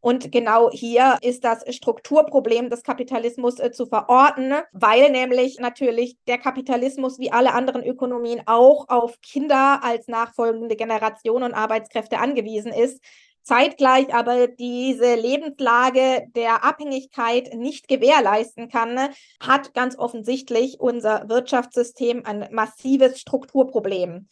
[0.00, 6.38] Und genau hier ist das Strukturproblem des Kapitalismus äh, zu verorten, weil nämlich natürlich der
[6.38, 13.02] Kapitalismus wie alle anderen Ökonomien auch auf Kinder als nachfolgende Generation und Arbeitskräfte angewiesen ist.
[13.42, 19.08] Zeitgleich aber diese Lebenslage der Abhängigkeit nicht gewährleisten kann,
[19.40, 24.28] hat ganz offensichtlich unser Wirtschaftssystem ein massives Strukturproblem.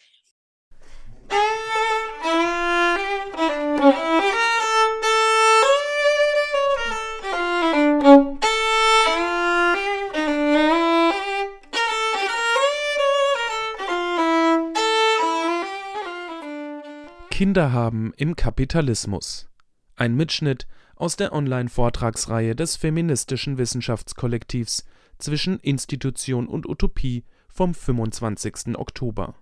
[17.37, 19.51] Kinder haben im Kapitalismus.
[19.95, 24.87] Ein Mitschnitt aus der Online-Vortragsreihe des feministischen Wissenschaftskollektivs
[25.19, 28.79] zwischen Institution und Utopie vom 25.
[28.79, 29.35] Oktober.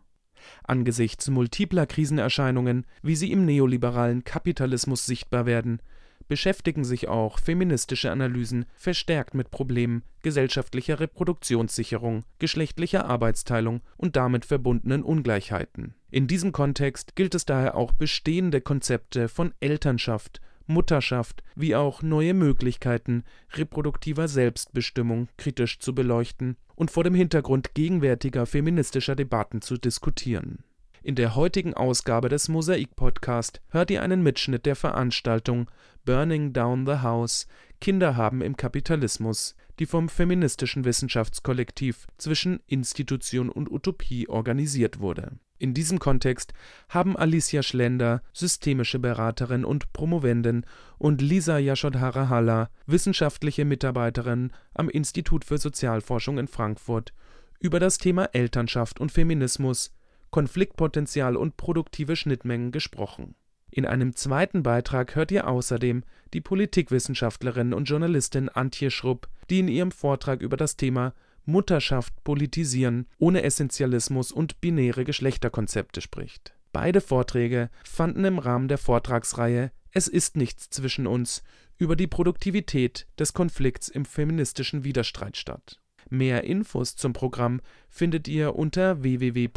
[0.65, 5.81] Angesichts multipler Krisenerscheinungen, wie sie im neoliberalen Kapitalismus sichtbar werden,
[6.29, 15.03] beschäftigen sich auch feministische Analysen verstärkt mit Problemen gesellschaftlicher Reproduktionssicherung, geschlechtlicher Arbeitsteilung und damit verbundenen
[15.03, 15.95] Ungleichheiten.
[16.11, 22.35] In diesem Kontext gilt es daher auch bestehende Konzepte von Elternschaft, Mutterschaft wie auch neue
[22.35, 30.65] Möglichkeiten reproduktiver Selbstbestimmung kritisch zu beleuchten und vor dem Hintergrund gegenwärtiger feministischer Debatten zu diskutieren
[31.05, 35.71] in der heutigen Ausgabe des Mosaik-Podcast hört ihr einen Mitschnitt der Veranstaltung
[36.05, 37.47] Burning Down the House–
[37.85, 45.33] Kinder haben im Kapitalismus, die vom feministischen Wissenschaftskollektiv zwischen Institution und Utopie organisiert wurde.
[45.59, 46.55] In diesem Kontext
[46.89, 50.65] haben Alicia Schlender, systemische Beraterin und Promovendin,
[50.97, 57.13] und Lisa Yashodhara-Halla, wissenschaftliche Mitarbeiterin am Institut für Sozialforschung in Frankfurt,
[57.61, 59.93] über das Thema Elternschaft und Feminismus
[60.35, 63.37] Konfliktpotenzial und produktive Schnittmengen gesprochen.
[63.71, 66.03] In einem zweiten Beitrag hört ihr außerdem
[66.33, 71.15] die Politikwissenschaftlerin und Journalistin Antje Schrupp, die in ihrem Vortrag über das Thema
[71.45, 76.53] Mutterschaft politisieren ohne Essentialismus und binäre Geschlechterkonzepte spricht.
[76.73, 81.45] Beide Vorträge fanden im Rahmen der Vortragsreihe Es ist nichts zwischen uns
[81.79, 85.79] über die Produktivität des Konflikts im feministischen Widerstreit statt.
[86.11, 89.49] Mehr Infos zum Programm findet ihr unter www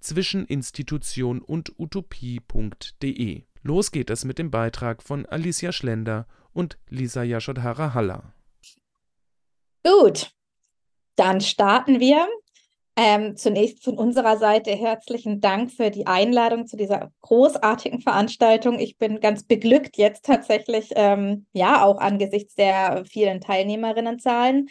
[0.00, 3.42] zwischen Institution und Utopie.de.
[3.62, 8.34] Los geht es mit dem Beitrag von Alicia Schlender und Lisa Yashodhara Halla.
[9.84, 10.32] Gut,
[11.16, 12.26] dann starten wir.
[12.96, 18.78] Ähm, zunächst von unserer Seite herzlichen Dank für die Einladung zu dieser großartigen Veranstaltung.
[18.78, 24.68] Ich bin ganz beglückt jetzt tatsächlich, ähm, ja, auch angesichts der vielen Teilnehmerinnenzahlen.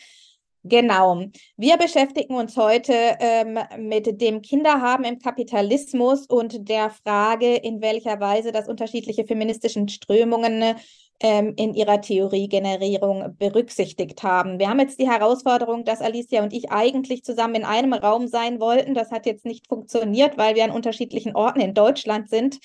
[0.63, 1.23] Genau.
[1.55, 8.19] Wir beschäftigen uns heute ähm, mit dem Kinderhaben im Kapitalismus und der Frage, in welcher
[8.19, 10.75] Weise das unterschiedliche feministischen Strömungen
[11.21, 14.59] ähm, in ihrer Theoriegenerierung berücksichtigt haben.
[14.59, 18.59] Wir haben jetzt die Herausforderung, dass Alicia und ich eigentlich zusammen in einem Raum sein
[18.59, 18.93] wollten.
[18.93, 22.59] Das hat jetzt nicht funktioniert, weil wir an unterschiedlichen Orten in Deutschland sind.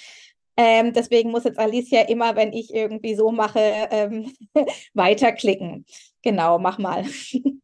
[0.56, 3.59] Ähm, deswegen muss jetzt Alicia immer, wenn ich irgendwie so mache,
[3.91, 4.32] ähm,
[4.94, 5.84] weiterklicken.
[6.22, 7.05] Genau, mach mal.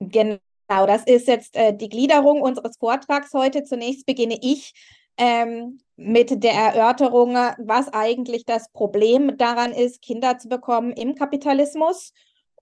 [0.00, 0.38] genau,
[0.68, 3.62] das ist jetzt äh, die Gliederung unseres Vortrags heute.
[3.64, 4.72] Zunächst beginne ich
[5.16, 12.12] ähm, mit der Erörterung, was eigentlich das Problem daran ist, Kinder zu bekommen im Kapitalismus.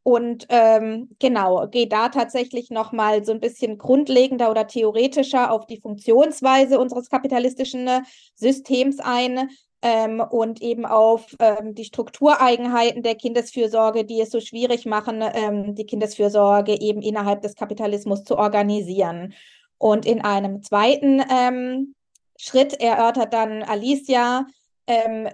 [0.02, 5.80] Und ähm, genau, gehe da tatsächlich nochmal so ein bisschen grundlegender oder theoretischer auf die
[5.80, 8.00] Funktionsweise unseres kapitalistischen äh,
[8.34, 9.50] Systems ein,
[9.82, 15.74] ähm, und eben auf ähm, die Struktureigenheiten der Kindesfürsorge, die es so schwierig machen, ähm,
[15.74, 19.34] die Kindesfürsorge eben innerhalb des Kapitalismus zu organisieren.
[19.78, 21.94] Und in einem zweiten ähm,
[22.36, 24.46] Schritt erörtert dann Alicia
[24.86, 25.28] ähm,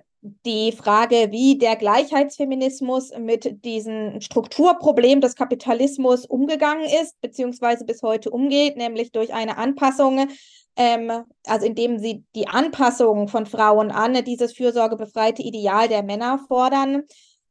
[0.47, 8.31] die Frage, wie der Gleichheitsfeminismus mit diesem Strukturproblem des Kapitalismus umgegangen ist, beziehungsweise bis heute
[8.31, 10.29] umgeht, nämlich durch eine Anpassung
[10.77, 11.11] ähm,
[11.47, 17.03] also indem sie die Anpassung von Frauen an dieses fürsorgebefreite Ideal der Männer fordern.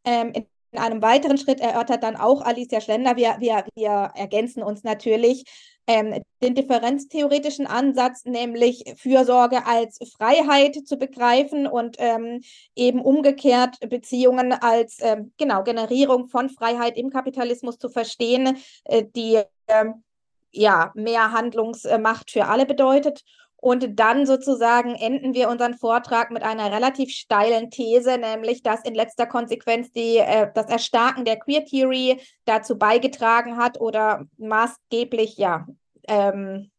[0.03, 4.63] Ähm, in, in einem weiteren Schritt erörtert dann auch Alicia Schlender, wir, wir, wir ergänzen
[4.63, 5.44] uns natürlich,
[5.88, 12.41] ähm, den differenztheoretischen Ansatz, nämlich Fürsorge als Freiheit zu begreifen und ähm,
[12.75, 19.41] eben umgekehrt Beziehungen als ähm, genau Generierung von Freiheit im Kapitalismus zu verstehen, äh, die
[19.68, 20.03] ähm,
[20.51, 23.24] ja, mehr Handlungsmacht für alle bedeutet.
[23.63, 28.94] Und dann sozusagen enden wir unseren Vortrag mit einer relativ steilen These, nämlich dass in
[28.94, 35.65] letzter Konsequenz die, äh, das Erstarken der Queer Theory dazu beigetragen hat oder maßgeblich, ja,
[36.10, 36.71] ähm,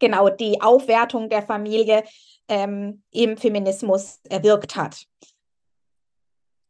[0.00, 2.02] genau die Aufwertung der Familie
[2.48, 5.06] ähm, im Feminismus erwirkt hat.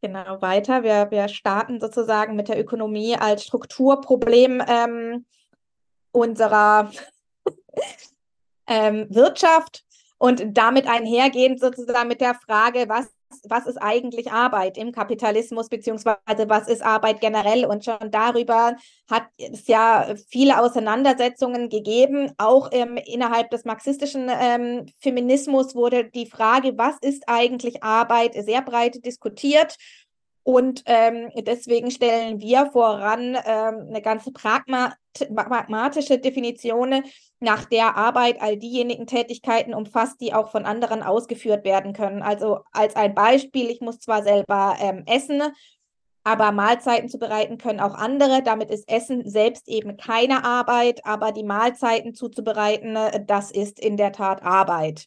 [0.03, 0.83] genau weiter.
[0.83, 5.25] Wir, wir starten sozusagen mit der Ökonomie als Strukturproblem ähm,
[6.11, 6.91] unserer
[8.69, 9.83] ähm, Wirtschaft
[10.17, 13.07] und damit einhergehend sozusagen mit der Frage, was
[13.47, 16.17] was ist eigentlich Arbeit im Kapitalismus, beziehungsweise
[16.47, 17.65] was ist Arbeit generell?
[17.65, 18.75] Und schon darüber
[19.09, 22.31] hat es ja viele Auseinandersetzungen gegeben.
[22.37, 28.61] Auch ähm, innerhalb des marxistischen ähm, Feminismus wurde die Frage, was ist eigentlich Arbeit, sehr
[28.61, 29.75] breit diskutiert.
[30.49, 34.95] Und ähm, deswegen stellen wir voran ähm, eine ganze Pragma
[35.35, 37.03] pragmatische Definition,
[37.39, 42.23] nach der Arbeit all diejenigen Tätigkeiten umfasst, die auch von anderen ausgeführt werden können.
[42.23, 45.43] Also als ein Beispiel, ich muss zwar selber ähm, essen,
[46.23, 48.41] aber Mahlzeiten zubereiten können auch andere.
[48.41, 52.97] Damit ist Essen selbst eben keine Arbeit, aber die Mahlzeiten zuzubereiten,
[53.27, 55.05] das ist in der Tat Arbeit.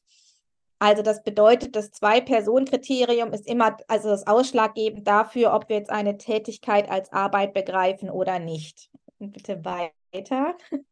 [0.82, 6.18] Also das bedeutet, das Zwei-Personen-Kriterium ist immer also das ausschlaggebend dafür, ob wir jetzt eine
[6.18, 8.90] Tätigkeit als Arbeit begreifen oder nicht.
[9.20, 10.56] Bitte weiter.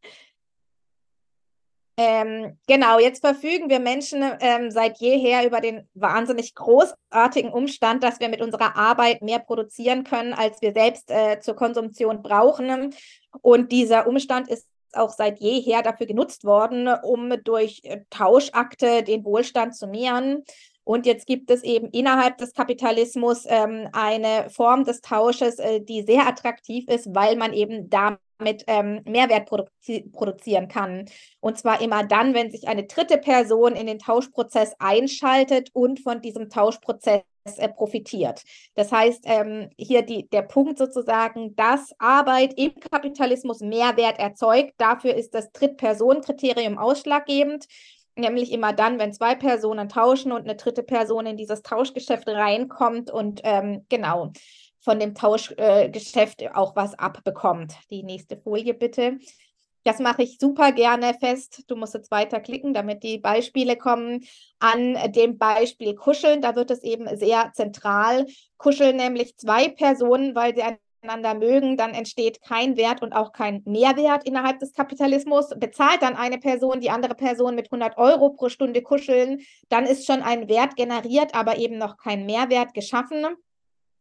[1.97, 8.21] Ähm, genau, jetzt verfügen wir Menschen ähm, seit jeher über den wahnsinnig großartigen Umstand, dass
[8.21, 12.95] wir mit unserer Arbeit mehr produzieren können, als wir selbst äh, zur Konsumption brauchen.
[13.43, 19.25] Und dieser Umstand ist auch seit jeher dafür genutzt worden, um durch äh, Tauschakte den
[19.25, 20.45] Wohlstand zu mehren.
[20.85, 26.03] Und jetzt gibt es eben innerhalb des Kapitalismus ähm, eine Form des Tausches, äh, die
[26.03, 31.05] sehr attraktiv ist, weil man eben damit ähm, Mehrwert produzi produzieren kann.
[31.41, 36.23] Und zwar immer dann, wenn sich eine dritte Person in den Tauschprozess einschaltet und von
[36.23, 37.23] diesem Tauschprozess
[37.59, 38.43] äh, profitiert.
[38.75, 44.75] Das heißt, ähm, hier die, der Punkt sozusagen, dass Arbeit im Kapitalismus Mehrwert erzeugt.
[44.79, 47.67] Dafür ist das Drittpersonenkriterium ausschlaggebend.
[48.17, 53.11] Nämlich immer dann, wenn zwei Personen tauschen und eine dritte Person in dieses Tauschgeschäft reinkommt
[53.11, 54.33] und ähm, genau
[54.81, 57.75] von dem Tauschgeschäft äh, auch was abbekommt.
[57.91, 59.19] Die nächste Folie bitte.
[59.85, 61.65] Das mache ich super gerne fest.
[61.69, 64.25] Du musst jetzt weiter klicken, damit die Beispiele kommen.
[64.59, 68.27] An dem Beispiel Kuscheln, da wird es eben sehr zentral.
[68.59, 70.63] Kuscheln nämlich zwei Personen, weil sie
[71.03, 75.51] einander mögen, dann entsteht kein Wert und auch kein Mehrwert innerhalb des Kapitalismus.
[75.57, 80.07] Bezahlt dann eine Person die andere Person mit 100 Euro pro Stunde kuscheln, dann ist
[80.07, 83.27] schon ein Wert generiert, aber eben noch kein Mehrwert geschaffen.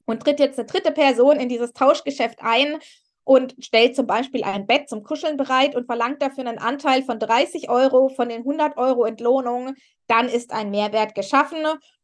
[0.05, 2.79] Und tritt jetzt eine dritte Person in dieses Tauschgeschäft ein
[3.23, 7.19] und stellt zum Beispiel ein Bett zum Kuscheln bereit und verlangt dafür einen Anteil von
[7.19, 9.75] 30 Euro von den 100 Euro Entlohnung,
[10.07, 11.57] dann ist ein Mehrwert geschaffen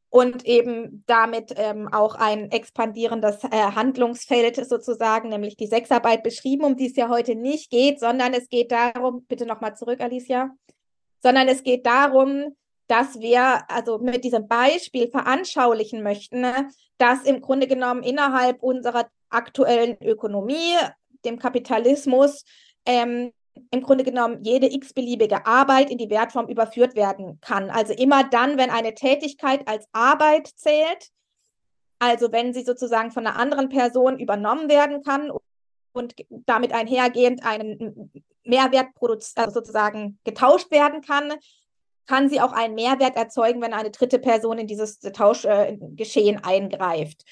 [0.10, 6.78] und eben damit ähm, auch ein expandierendes äh, Handlungsfeld sozusagen, nämlich die Sexarbeit beschrieben, um
[6.78, 10.52] die es ja heute nicht geht, sondern es geht darum, bitte nochmal zurück, Alicia,
[11.22, 12.56] sondern es geht darum,
[12.88, 16.46] dass wir also mit diesem Beispiel veranschaulichen möchten,
[16.98, 20.76] dass im Grunde genommen innerhalb unserer aktuellen Ökonomie
[21.26, 22.44] dem Kapitalismus
[22.86, 23.32] ähm,
[23.72, 27.70] im Grunde genommen jede x-beliebige Arbeit in die Wertform überführt werden kann.
[27.70, 31.10] Also immer dann, wenn eine Tätigkeit als Arbeit zählt,
[32.00, 35.32] also wenn sie sozusagen von einer anderen Person übernommen werden kann
[35.94, 38.12] und damit einhergehend einen
[38.44, 41.34] Mehrwert also sozusagen getauscht werden kann,
[42.06, 47.24] kann sie auch einen Mehrwert erzeugen, wenn eine dritte Person in dieses Tauschgeschehen äh, eingreift.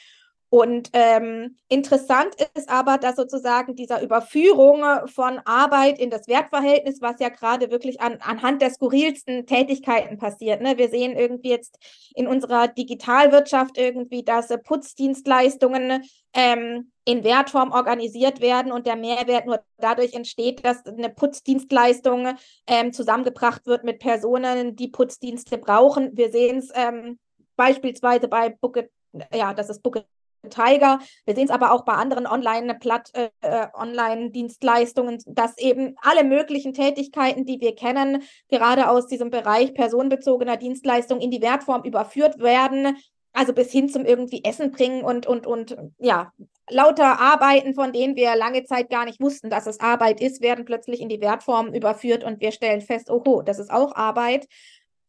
[0.54, 7.20] Und ähm, interessant ist aber, dass sozusagen dieser Überführung von Arbeit in das Wertverhältnis, was
[7.20, 10.62] ja gerade wirklich an, anhand der skurrilsten Tätigkeiten passiert.
[10.62, 10.78] Ne?
[10.78, 11.80] Wir sehen irgendwie jetzt
[12.14, 16.04] in unserer Digitalwirtschaft irgendwie, dass äh, Putzdienstleistungen
[16.36, 22.36] ähm, in Wertform organisiert werden und der Mehrwert nur dadurch entsteht, dass eine Putzdienstleistung
[22.68, 26.16] ähm, zusammengebracht wird mit Personen, die Putzdienste brauchen.
[26.16, 27.18] Wir sehen es ähm,
[27.56, 28.92] beispielsweise bei Bucket,
[29.34, 30.06] ja, das ist Bucket
[30.50, 31.00] Tiger.
[31.26, 37.46] Wir sehen es aber auch bei anderen äh, äh, Online-Dienstleistungen, dass eben alle möglichen Tätigkeiten,
[37.46, 42.98] die wir kennen, gerade aus diesem Bereich personenbezogener Dienstleistungen in die Wertform überführt werden.
[43.36, 46.32] Also bis hin zum irgendwie Essen bringen und, und, und ja,
[46.70, 50.66] lauter Arbeiten, von denen wir lange Zeit gar nicht wussten, dass es Arbeit ist, werden
[50.66, 54.48] plötzlich in die Wertform überführt und wir stellen fest, oh, das ist auch Arbeit.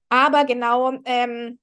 [0.08, 1.58] Aber genau ähm,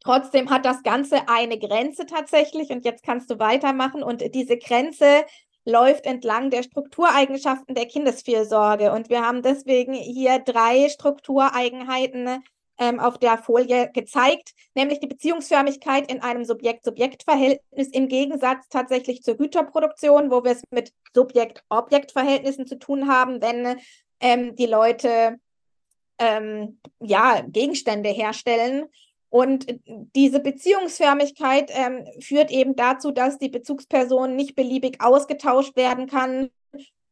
[0.00, 4.02] Trotzdem hat das Ganze eine Grenze tatsächlich und jetzt kannst du weitermachen.
[4.02, 5.24] Und diese Grenze
[5.64, 8.92] läuft entlang der Struktureigenschaften der Kindesfürsorge.
[8.92, 12.42] Und wir haben deswegen hier drei Struktureigenheiten
[12.78, 19.36] ähm, auf der Folie gezeigt, nämlich die Beziehungsförmigkeit in einem Subjekt-Subjekt-Verhältnis im Gegensatz tatsächlich zur
[19.36, 23.80] Güterproduktion, wo wir es mit Subjekt-Objekt-Verhältnissen zu tun haben, wenn
[24.20, 25.38] ähm, die Leute
[26.18, 28.86] ähm, ja Gegenstände herstellen
[29.36, 29.66] Und
[30.14, 36.48] diese Beziehungsförmigkeit ähm, führt eben dazu, dass die Bezugsperson nicht beliebig ausgetauscht werden kann,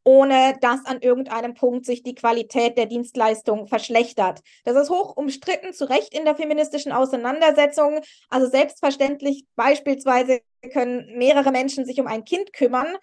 [0.04, 4.40] ohne dass an irgendeinem Punkt sich die Qualität der Dienstleistung verschlechtert.
[4.64, 8.00] Das ist hoch umstritten, zu Recht in der feministischen Auseinandersetzung.
[8.31, 10.40] Also selbstverständlich beispielsweise
[10.73, 12.97] können mehrere Menschen sich um ein Kind kümmern.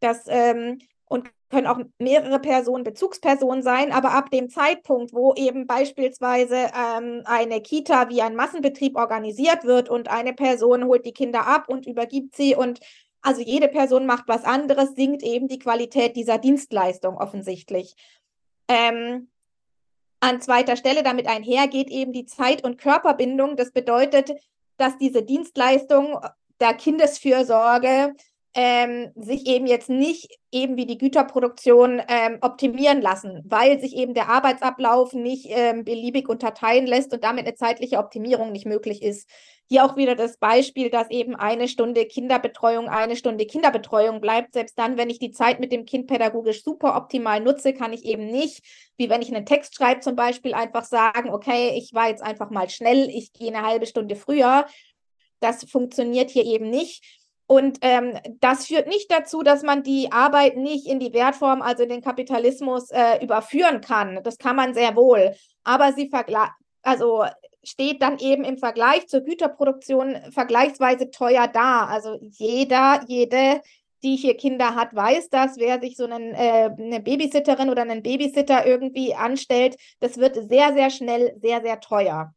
[0.00, 5.66] Das ähm, und können auch mehrere Personen Bezugspersonen sein, aber ab dem Zeitpunkt, wo eben
[5.66, 11.46] beispielsweise ähm, eine Kita wie ein Massenbetrieb organisiert wird und eine Person holt die Kinder
[11.46, 12.80] ab und übergibt sie und
[13.22, 17.96] also jede Person macht was anderes, sinkt eben die Qualität dieser Dienstleistung offensichtlich.
[18.68, 19.28] Ähm,
[20.20, 23.56] an zweiter Stelle damit einhergeht eben die Zeit- und Körperbindung.
[23.56, 24.32] Das bedeutet,
[24.76, 26.18] dass diese Dienstleistung
[26.60, 28.14] der Kindesfürsorge
[28.56, 34.14] ähm, sich eben jetzt nicht eben wie die Güterproduktion ähm, optimieren lassen, weil sich eben
[34.14, 39.28] der Arbeitsablauf nicht ähm, beliebig unterteilen lässt und damit eine zeitliche Optimierung nicht möglich ist.
[39.68, 44.54] Hier auch wieder das Beispiel, dass eben eine Stunde Kinderbetreuung eine Stunde Kinderbetreuung bleibt.
[44.54, 48.06] Selbst dann, wenn ich die Zeit mit dem Kind pädagogisch super optimal nutze, kann ich
[48.06, 48.64] eben nicht,
[48.96, 52.48] wie wenn ich einen Text schreibe zum Beispiel, einfach sagen, okay, ich war jetzt einfach
[52.48, 54.66] mal schnell, ich gehe eine halbe Stunde früher.
[55.40, 57.25] Das funktioniert hier eben nicht.
[57.46, 61.84] Und ähm, das führt nicht dazu, dass man die Arbeit nicht in die Wertform, also
[61.84, 64.20] in den Kapitalismus, äh, überführen kann.
[64.24, 65.34] Das kann man sehr wohl.
[65.62, 66.10] Aber sie
[66.82, 67.24] also
[67.62, 71.86] steht dann eben im Vergleich zur Güterproduktion vergleichsweise teuer da.
[71.86, 73.60] Also jeder, jede,
[74.02, 75.56] die hier Kinder hat, weiß das.
[75.56, 80.74] Wer sich so einen, äh, eine Babysitterin oder einen Babysitter irgendwie anstellt, das wird sehr,
[80.74, 82.32] sehr schnell sehr, sehr teuer.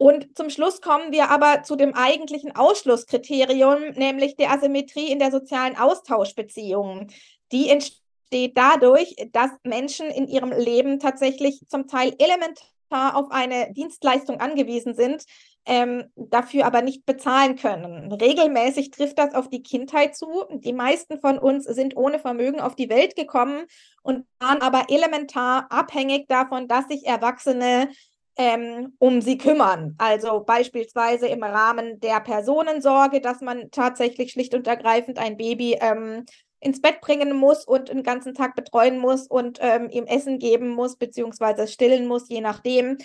[0.00, 5.30] Und zum Schluss kommen wir aber zu dem eigentlichen Ausschlusskriterium, nämlich der Asymmetrie in der
[5.30, 7.08] sozialen Austauschbeziehung.
[7.52, 14.40] Die entsteht dadurch, dass Menschen in ihrem Leben tatsächlich zum Teil elementar auf eine Dienstleistung
[14.40, 15.26] angewiesen sind,
[15.66, 18.10] ähm, dafür aber nicht bezahlen können.
[18.10, 20.46] Regelmäßig trifft das auf die Kindheit zu.
[20.50, 23.66] Die meisten von uns sind ohne Vermögen auf die Welt gekommen
[24.02, 27.90] und waren aber elementar abhängig davon, dass sich Erwachsene
[28.36, 29.94] ähm, um sie kümmern.
[29.98, 36.24] Also beispielsweise im Rahmen der Personensorge, dass man tatsächlich schlicht und ergreifend ein Baby ähm,
[36.60, 40.68] ins Bett bringen muss und den ganzen Tag betreuen muss und ähm, ihm Essen geben
[40.68, 42.98] muss, beziehungsweise stillen muss, je nachdem.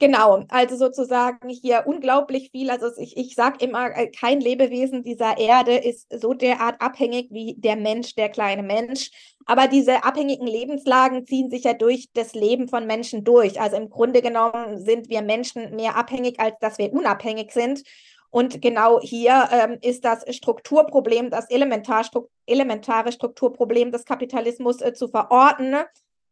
[0.00, 2.70] Genau, also sozusagen hier unglaublich viel.
[2.70, 7.56] Also ich, ich sage immer, äh, kein Lebewesen dieser Erde ist so derart abhängig wie
[7.58, 9.10] der Mensch, der kleine Mensch.
[9.44, 13.60] Aber diese abhängigen Lebenslagen ziehen sich ja durch das Leben von Menschen durch.
[13.60, 17.82] Also im Grunde genommen sind wir Menschen mehr abhängig, als dass wir unabhängig sind.
[18.30, 24.92] Und genau hier ähm, ist das Strukturproblem, das elementar, stru elementare Strukturproblem des Kapitalismus äh,
[24.92, 25.74] zu verorten.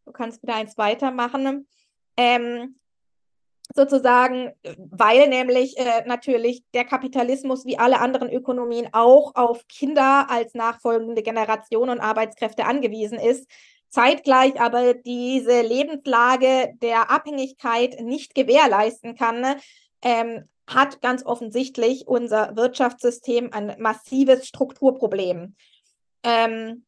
[0.04, 1.66] Du kannst wieder eins weitermachen.
[2.16, 2.76] Ähm,
[3.76, 10.54] sozusagen, weil nämlich äh, natürlich der Kapitalismus wie alle anderen Ökonomien auch auf Kinder als
[10.54, 13.48] nachfolgende Generation und Arbeitskräfte angewiesen ist,
[13.88, 19.56] zeitgleich aber diese Lebenslage der Abhängigkeit nicht gewährleisten kann,
[20.02, 25.54] ähm, hat ganz offensichtlich unser Wirtschaftssystem ein massives Strukturproblem.
[26.24, 26.84] Ähm,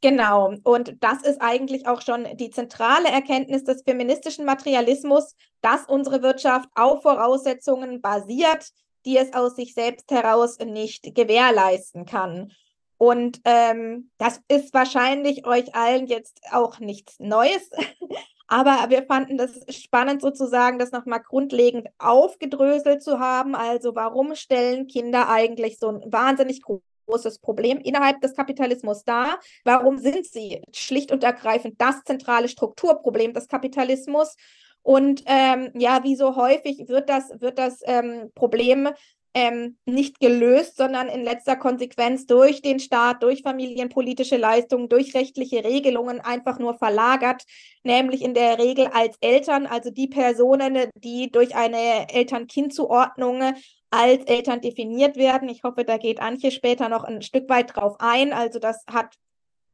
[0.00, 6.22] Genau, und das ist eigentlich auch schon die zentrale Erkenntnis des feministischen Materialismus, dass unsere
[6.22, 8.70] Wirtschaft auf Voraussetzungen basiert,
[9.04, 12.52] die es aus sich selbst heraus nicht gewährleisten kann.
[12.96, 17.70] Und ähm, das ist wahrscheinlich euch allen jetzt auch nichts Neues,
[18.48, 23.56] aber wir fanden das spannend sozusagen, das nochmal grundlegend aufgedröselt zu haben.
[23.56, 26.62] Also warum stellen Kinder eigentlich so ein wahnsinnig
[27.08, 29.40] großes Problem innerhalb des Kapitalismus dar.
[29.64, 34.36] Warum sind sie schlicht und ergreifend das zentrale Strukturproblem des Kapitalismus?
[34.82, 38.88] Und ähm, ja, wie so häufig wird das, wird das ähm, Problem
[39.34, 45.62] ähm, nicht gelöst, sondern in letzter Konsequenz durch den Staat, durch familienpolitische Leistungen, durch rechtliche
[45.64, 47.44] Regelungen einfach nur verlagert,
[47.82, 53.54] nämlich in der Regel als Eltern, also die Personen, die durch eine Eltern-Kind-Zuordnung
[53.90, 55.48] als Eltern definiert werden.
[55.48, 58.32] Ich hoffe, da geht Antje später noch ein Stück weit drauf ein.
[58.32, 59.14] Also das hat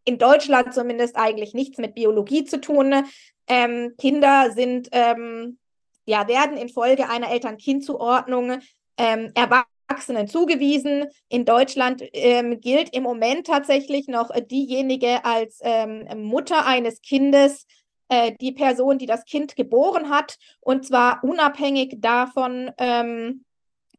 [0.05, 2.95] in Deutschland zumindest eigentlich nichts mit Biologie zu tun.
[3.47, 5.59] Ähm, Kinder sind, ähm,
[6.07, 8.59] ja, werden infolge einer Eltern-Kind-Zuordnung
[8.99, 11.07] ähm, Erwachsenen zugewiesen.
[11.29, 17.67] In Deutschland ähm, gilt im Moment tatsächlich noch diejenige als ähm, Mutter eines Kindes,
[18.09, 23.45] äh, die Person, die das Kind geboren hat, und zwar unabhängig davon, ähm,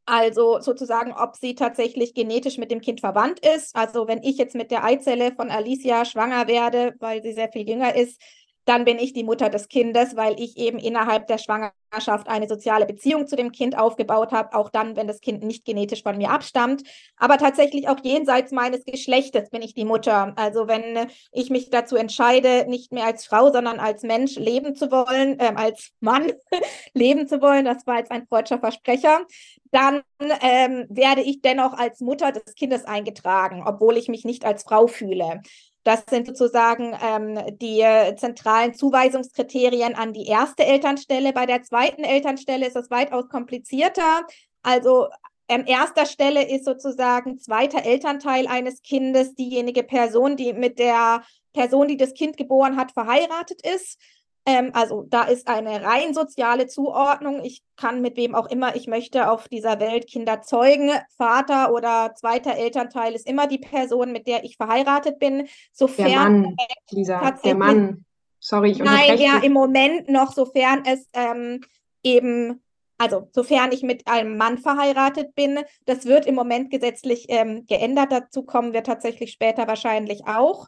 [0.06, 3.76] also sozusagen, ob sie tatsächlich genetisch mit dem Kind verwandt ist.
[3.76, 7.68] Also wenn ich jetzt mit der Eizelle von Alicia schwanger werde, weil sie sehr viel
[7.68, 8.22] jünger ist,
[8.66, 12.86] dann bin ich die Mutter des Kindes, weil ich eben innerhalb der Schwangerschaft eine soziale
[12.86, 16.32] Beziehung zu dem Kind aufgebaut habe, auch dann, wenn das Kind nicht genetisch von mir
[16.32, 16.84] abstammt.
[17.16, 20.34] Aber tatsächlich auch jenseits meines Geschlechtes bin ich die Mutter.
[20.36, 24.92] Also wenn ich mich dazu entscheide, nicht mehr als Frau, sondern als Mensch leben zu
[24.92, 26.34] wollen, äh, als Mann
[26.94, 29.26] leben zu wollen, das war jetzt ein freudscher Versprecher,
[29.72, 30.02] dann
[30.42, 34.88] ähm, werde ich dennoch als Mutter des Kindes eingetragen, obwohl ich mich nicht als Frau
[34.88, 35.42] fühle.
[35.86, 41.32] Das sind sozusagen ähm, die äh, zentralen Zuweisungskriterien an die erste Elternstelle.
[41.32, 44.26] Bei der zweiten Elternstelle ist es weitaus komplizierter.
[44.64, 45.10] Also
[45.48, 51.24] an erster Stelle ist sozusagen zweiter Elternteil eines Kindes diejenige Person, die mit der
[51.54, 54.00] Person, die das Kind geboren hat, verheiratet ist.
[54.46, 57.44] Ähm, also da ist eine rein soziale Zuordnung.
[57.44, 60.92] Ich kann mit wem auch immer ich möchte auf dieser Welt Kinder zeugen.
[61.18, 65.48] Vater oder zweiter Elternteil ist immer die Person, mit der ich verheiratet bin.
[65.72, 66.56] Sofern der Mann,
[66.92, 68.06] Lisa, der Mann.
[68.40, 71.62] Sorry, ich Nein, ja, im Moment noch, sofern es ähm,
[72.04, 72.62] eben
[72.98, 78.12] also sofern ich mit einem Mann verheiratet bin, das wird im Moment gesetzlich ähm, geändert.
[78.12, 80.68] Dazu kommen wir tatsächlich später wahrscheinlich auch.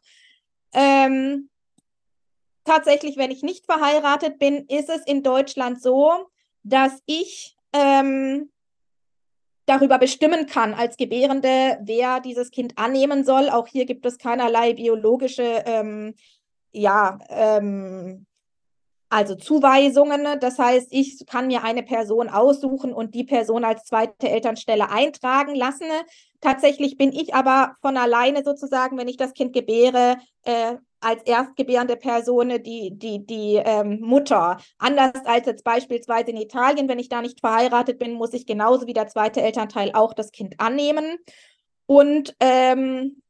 [0.74, 1.50] Ähm,
[2.68, 6.28] tatsächlich, wenn ich nicht verheiratet bin, ist es in Deutschland so,
[6.64, 8.52] dass ich ähm,
[9.66, 13.50] darüber bestimmen kann als Gebärende, wer dieses Kind annehmen soll.
[13.50, 16.14] Auch hier gibt es keinerlei biologische, ähm,
[16.72, 18.26] ja, ähm,
[19.10, 20.40] also Zuweisungen.
[20.40, 25.56] Das heißt, ich kann mir eine Person aussuchen und die Person als zweite Elternstelle eintragen
[25.56, 25.88] lassen.
[26.42, 31.96] Tatsächlich bin ich aber von alleine sozusagen, wenn ich das Kind gebäre, äh, als erstgebärende
[31.96, 34.58] Person die, die, die ähm, Mutter.
[34.78, 38.88] Anders als jetzt beispielsweise in Italien, wenn ich da nicht verheiratet bin, muss ich genauso
[38.88, 41.18] wie der zweite Elternteil auch das Kind annehmen.
[41.86, 43.22] Und ähm,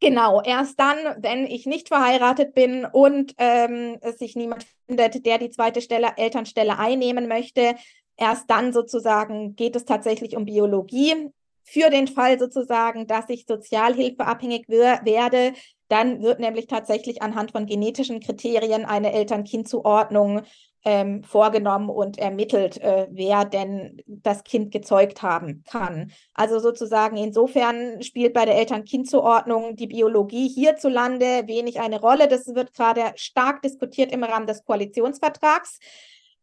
[0.00, 5.38] genau, erst dann, wenn ich nicht verheiratet bin und ähm, es sich niemand findet, der
[5.38, 7.74] die zweite Stelle, Elternstelle einnehmen möchte,
[8.16, 11.30] erst dann sozusagen geht es tatsächlich um Biologie.
[11.62, 15.52] Für den Fall sozusagen, dass ich sozialhilfeabhängig werde,
[15.90, 20.42] dann wird nämlich tatsächlich anhand von genetischen Kriterien eine Eltern-Kind-Zuordnung
[20.84, 26.12] ähm, vorgenommen und ermittelt, äh, wer denn das Kind gezeugt haben kann.
[26.32, 32.28] Also sozusagen insofern spielt bei der Eltern-Kind-Zuordnung die Biologie hierzulande wenig eine Rolle.
[32.28, 35.80] Das wird gerade stark diskutiert im Rahmen des Koalitionsvertrags.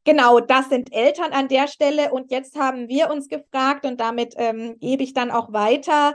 [0.04, 2.12] Genau, das sind Eltern an der Stelle.
[2.12, 6.14] Und jetzt haben wir uns gefragt, und damit ähm, gebe ich dann auch weiter,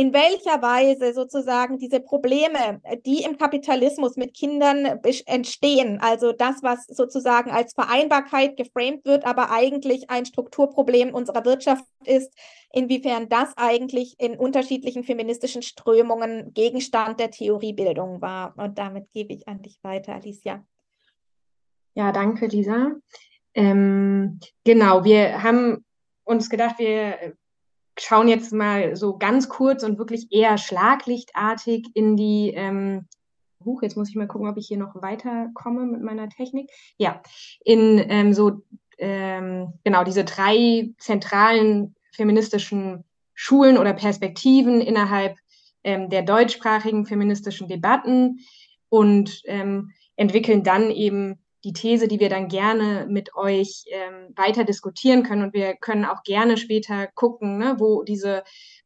[0.00, 4.86] in welcher Weise sozusagen diese Probleme, die im Kapitalismus mit Kindern
[5.26, 11.84] entstehen, also das, was sozusagen als Vereinbarkeit geframed wird, aber eigentlich ein Strukturproblem unserer Wirtschaft
[12.06, 12.32] ist,
[12.72, 18.54] inwiefern das eigentlich in unterschiedlichen feministischen Strömungen Gegenstand der Theoriebildung war.
[18.56, 20.64] Und damit gebe ich an dich weiter, Alicia.
[21.92, 22.92] Ja, danke, Lisa.
[23.52, 25.84] Ähm, genau, wir haben
[26.24, 27.34] uns gedacht, wir
[28.02, 33.06] schauen jetzt mal so ganz kurz und wirklich eher schlaglichtartig in die, ähm,
[33.64, 36.70] Huch, jetzt muss ich mal gucken, ob ich hier noch weiterkomme mit meiner Technik.
[36.96, 37.20] Ja,
[37.64, 38.62] in ähm, so,
[38.98, 45.36] ähm, genau, diese drei zentralen feministischen Schulen oder Perspektiven innerhalb
[45.84, 48.40] ähm, der deutschsprachigen feministischen Debatten
[48.88, 54.64] und ähm, entwickeln dann eben die These, die wir dann gerne mit euch ähm, weiter
[54.64, 55.42] diskutieren können.
[55.42, 58.42] Und wir können auch gerne später gucken, ne, wo diese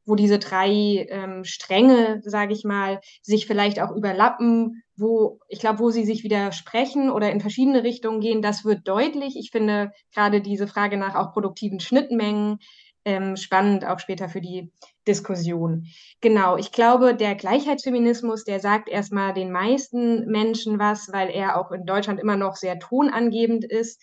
[0.06, 5.78] wo diese drei ähm, Stränge, sage ich mal, sich vielleicht auch überlappen, wo ich glaube,
[5.78, 9.36] wo sie sich widersprechen oder in verschiedene Richtungen gehen, das wird deutlich.
[9.36, 12.58] Ich finde gerade diese Frage nach auch produktiven Schnittmengen
[13.04, 14.72] ähm, spannend auch später für die
[15.06, 15.86] Diskussion.
[16.20, 21.70] Genau, ich glaube, der Gleichheitsfeminismus, der sagt erstmal den meisten Menschen was, weil er auch
[21.72, 24.00] in Deutschland immer noch sehr tonangebend ist,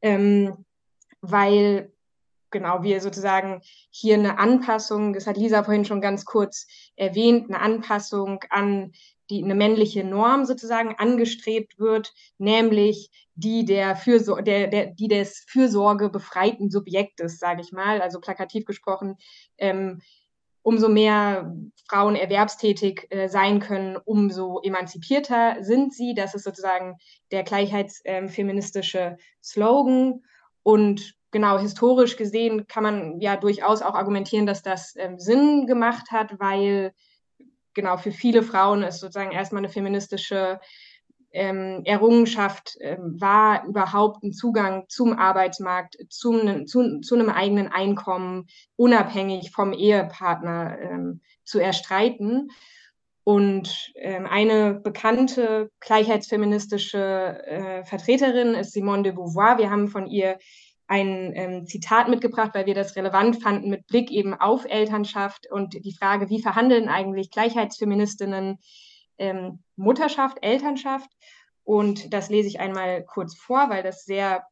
[0.00, 0.64] ähm,
[1.20, 1.92] weil
[2.50, 7.60] genau wir sozusagen hier eine Anpassung, das hat Lisa vorhin schon ganz kurz erwähnt, eine
[7.60, 8.92] Anpassung an
[9.30, 15.44] die eine männliche Norm sozusagen angestrebt wird, nämlich die der Fürsor der, der, die des
[15.48, 19.16] Fürsorge befreiten Subjektes, sage ich mal, also plakativ gesprochen,
[19.58, 20.00] ähm,
[20.62, 21.54] umso mehr
[21.88, 26.14] Frauen erwerbstätig äh, sein können, umso emanzipierter sind sie.
[26.14, 26.96] Das ist sozusagen
[27.30, 30.22] der gleichheitsfeministische ähm, Slogan.
[30.62, 36.10] Und genau historisch gesehen kann man ja durchaus auch argumentieren, dass das ähm, Sinn gemacht
[36.10, 36.92] hat, weil
[37.78, 40.58] genau für viele Frauen es sozusagen erstmal eine feministische
[41.30, 48.48] ähm, Errungenschaft ähm, war, überhaupt einen Zugang zum Arbeitsmarkt, zum, zu, zu einem eigenen Einkommen,
[48.74, 52.50] unabhängig vom Ehepartner ähm, zu erstreiten.
[53.22, 59.58] Und ähm, eine bekannte gleichheitsfeministische äh, Vertreterin ist Simone de Beauvoir.
[59.58, 60.38] Wir haben von ihr
[60.88, 65.74] ein ähm, Zitat mitgebracht, weil wir das relevant fanden mit Blick eben auf Elternschaft und
[65.84, 68.58] die Frage, wie verhandeln eigentlich Gleichheitsfeministinnen
[69.18, 71.10] ähm, Mutterschaft, Elternschaft.
[71.62, 74.46] Und das lese ich einmal kurz vor, weil das sehr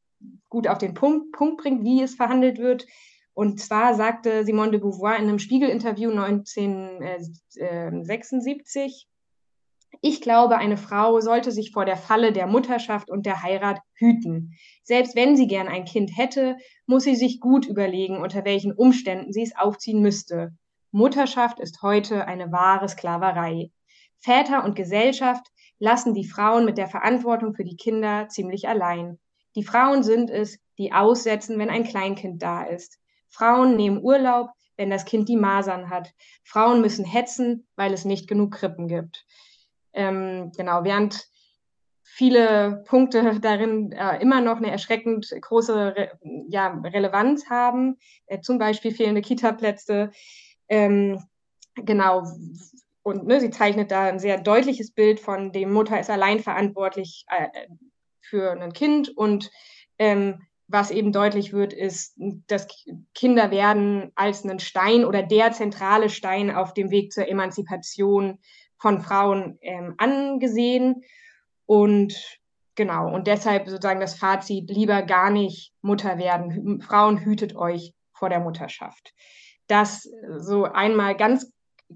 [0.50, 2.86] gut auf den Punkt, Punkt bringt, wie es verhandelt wird.
[3.32, 9.08] Und zwar sagte Simone de Beauvoir in einem Spiegel-Interview 1976,
[10.02, 14.54] ich glaube, eine Frau sollte sich vor der Falle der Mutterschaft und der Heirat hüten.
[14.82, 16.56] Selbst wenn sie gern ein Kind hätte,
[16.86, 20.52] muss sie sich gut überlegen, unter welchen Umständen sie es aufziehen müsste.
[20.92, 23.70] Mutterschaft ist heute eine wahre Sklaverei.
[24.18, 25.46] Väter und Gesellschaft
[25.78, 29.18] lassen die Frauen mit der Verantwortung für die Kinder ziemlich allein.
[29.54, 32.98] Die Frauen sind es, die aussetzen, wenn ein Kleinkind da ist.
[33.28, 36.12] Frauen nehmen Urlaub, wenn das Kind die Masern hat.
[36.44, 39.26] Frauen müssen hetzen, weil es nicht genug Krippen gibt.
[39.96, 41.26] Ähm, genau, während
[42.04, 48.58] viele Punkte darin äh, immer noch eine erschreckend große Re ja, Relevanz haben, äh, zum
[48.58, 50.12] Beispiel fehlende Kita-Plätze.
[50.68, 51.20] Ähm,
[51.74, 52.22] genau,
[53.02, 57.24] und ne, sie zeichnet da ein sehr deutliches Bild von dem Mutter ist allein verantwortlich
[57.28, 57.48] äh,
[58.20, 59.50] für ein Kind und
[59.98, 62.66] ähm, was eben deutlich wird, ist, dass
[63.14, 68.38] Kinder werden als einen Stein oder der zentrale Stein auf dem Weg zur Emanzipation
[68.78, 71.02] von Frauen ähm, angesehen.
[71.66, 72.14] Und
[72.74, 76.80] genau, und deshalb sozusagen das Fazit, lieber gar nicht Mutter werden.
[76.80, 79.14] Frauen hütet euch vor der Mutterschaft.
[79.66, 80.08] Das
[80.38, 81.52] so einmal ganz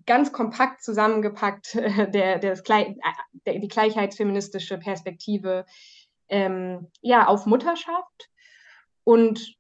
[0.07, 1.75] ganz kompakt zusammengepackt,
[2.14, 5.66] der, der, der, die gleichheitsfeministische Perspektive
[6.29, 8.31] ähm, ja, auf Mutterschaft.
[9.05, 9.57] Und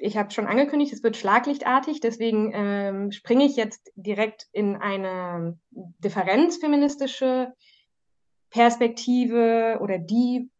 [0.00, 5.58] ich habe schon angekündigt, es wird schlaglichtartig, deswegen ähm, springe ich jetzt direkt in eine
[5.70, 7.52] differenzfeministische
[8.48, 10.50] Perspektive oder die,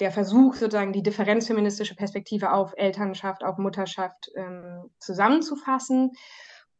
[0.00, 6.12] der Versuch, sozusagen die differenzfeministische Perspektive auf Elternschaft, auf Mutterschaft ähm, zusammenzufassen.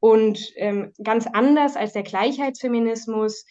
[0.00, 3.44] Und ähm, ganz anders als der Gleichheitsfeminismus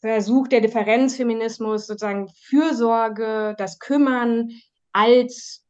[0.00, 4.50] versucht der Differenzfeminismus sozusagen Fürsorge, das Kümmern
[4.92, 5.65] als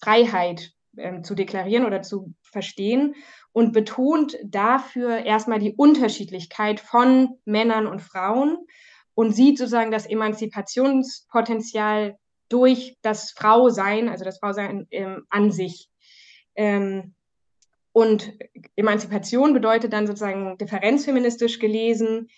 [0.00, 3.14] Freiheit ähm, zu deklarieren oder zu verstehen
[3.52, 8.58] und betont dafür erstmal die Unterschiedlichkeit von Männern und Frauen
[9.14, 12.16] und sieht sozusagen das Emanzipationspotenzial
[12.48, 15.90] durch das Frausein, also das Frausein ähm, an sich.
[16.54, 17.14] Ähm,
[17.92, 18.32] und
[18.76, 22.28] Emanzipation bedeutet dann sozusagen differenzfeministisch gelesen,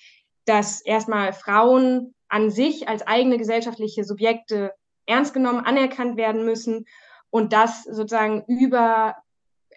[0.47, 4.73] dass erstmal Frauen an sich als eigene gesellschaftliche Subjekte
[5.07, 6.87] ernst genommen, anerkannt werden müssen
[7.31, 9.17] und das sozusagen über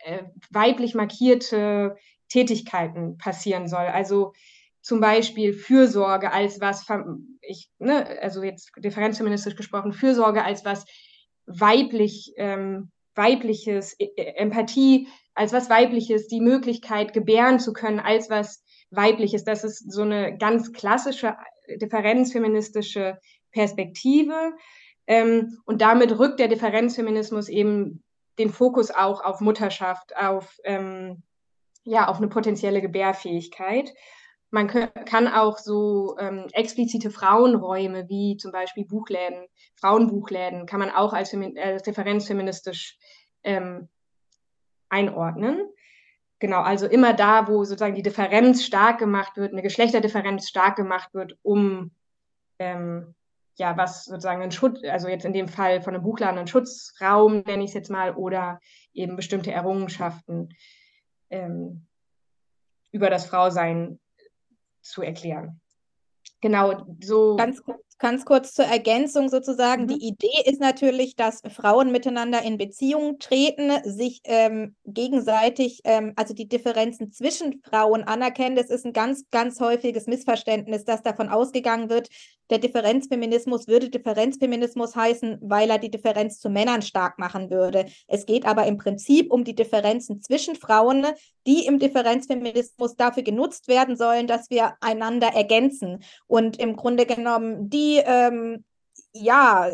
[0.04, 1.96] äh, weiblich markierte
[2.30, 3.86] Tätigkeiten passieren soll.
[3.86, 4.34] Also
[4.82, 6.86] zum Beispiel Fürsorge als was,
[7.42, 10.86] ich, ne, also jetzt differenzfeministisch gesprochen, Fürsorge als was
[11.46, 18.30] weiblich, ähm, weibliches, e, e, Empathie als was weibliches, die Möglichkeit gebären zu können als
[18.30, 19.44] was weibliches.
[19.44, 21.36] Das ist so eine ganz klassische
[21.82, 23.18] differenzfeministische
[23.52, 24.54] Perspektive.
[25.08, 28.04] Ähm, und damit rückt der Differenzfeminismus eben
[28.40, 31.24] den Fokus auch auf Mutterschaft, auf, ähm,
[31.84, 33.94] ja, auf eine potenzielle Gebärfähigkeit.
[34.50, 39.48] Man kann auch so ähm, explizite Frauenräume wie zum Beispiel Buchläden,
[39.80, 42.98] Frauenbuchläden, kann man auch als, als differenzfeministisch
[43.44, 43.90] ähm,
[44.90, 45.68] einordnen.
[46.38, 51.14] Genau, also immer da, wo sozusagen die Differenz stark gemacht wird, eine Geschlechterdifferenz stark gemacht
[51.14, 51.92] wird, um
[52.60, 53.16] ähm,
[53.56, 57.44] ja, was sozusagen ein Schutz, also jetzt in dem Fall von einem Buchladen ein Schutzraum,
[57.46, 58.60] nenne ich es jetzt mal, oder
[58.94, 60.50] eben bestimmte Errungenschaften
[61.30, 61.86] ähm,
[62.92, 64.00] über das Frausein
[64.82, 65.62] zu erklären.
[66.42, 67.36] Genau, so.
[67.36, 67.64] Ganz,
[68.04, 69.84] ganz kurz zur Ergänzung sozusagen.
[69.84, 69.88] Mhm.
[69.88, 76.34] Die Idee ist natürlich, dass Frauen miteinander in Beziehung treten, sich ähm, gegenseitig, ähm, also
[76.34, 78.58] die Differenzen zwischen Frauen anerkennen.
[78.58, 82.10] Das ist ein ganz, ganz häufiges Missverständnis, dass davon ausgegangen wird,
[82.50, 87.86] der Differenzfeminismus würde Differenzfeminismus heißen, weil er die Differenz zu Männern stark machen würde.
[88.08, 91.08] Es geht aber im Prinzip um die Differenzen zwischen Frauen,
[91.46, 97.70] die im Differenzfeminismus dafür genutzt werden sollen, dass wir einander ergänzen und im Grunde genommen
[97.70, 98.64] die ähm,
[99.14, 99.70] ja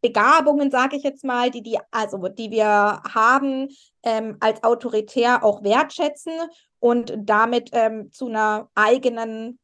[0.00, 2.66] Begabungen, sage ich jetzt mal, die, die, also, die wir
[3.12, 3.68] haben,
[4.02, 6.32] ähm, als autoritär auch wertschätzen
[6.78, 9.58] und damit ähm, zu einer eigenen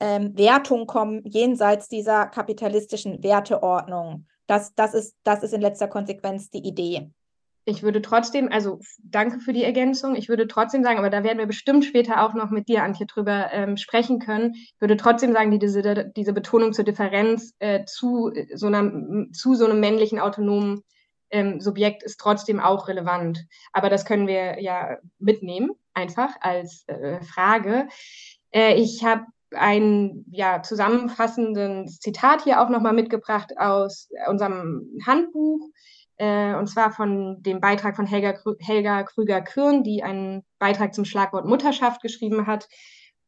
[0.00, 4.26] ähm, Wertung kommen jenseits dieser kapitalistischen Werteordnung.
[4.46, 7.10] Das, das, ist, das ist in letzter Konsequenz die Idee.
[7.68, 11.38] Ich würde trotzdem, also danke für die Ergänzung, ich würde trotzdem sagen, aber da werden
[11.38, 14.54] wir bestimmt später auch noch mit dir, Antje, drüber ähm, sprechen können.
[14.54, 19.54] Ich würde trotzdem sagen, die, diese, diese Betonung zur Differenz äh, zu, so einer, zu
[19.56, 20.82] so einem männlichen autonomen
[21.30, 23.44] ähm, Subjekt ist trotzdem auch relevant.
[23.72, 27.88] Aber das können wir ja mitnehmen, einfach als äh, Frage.
[28.52, 35.68] Äh, ich habe ein ja, zusammenfassendes Zitat hier auch nochmal mitgebracht aus unserem Handbuch
[36.16, 41.46] äh, und zwar von dem Beitrag von Helga, Helga Krüger-Kürn, die einen Beitrag zum Schlagwort
[41.46, 42.68] Mutterschaft geschrieben hat.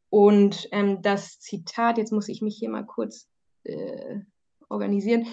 [0.09, 3.27] Und ähm, das Zitat, jetzt muss ich mich hier mal kurz
[3.63, 4.19] äh,
[4.69, 5.27] organisieren.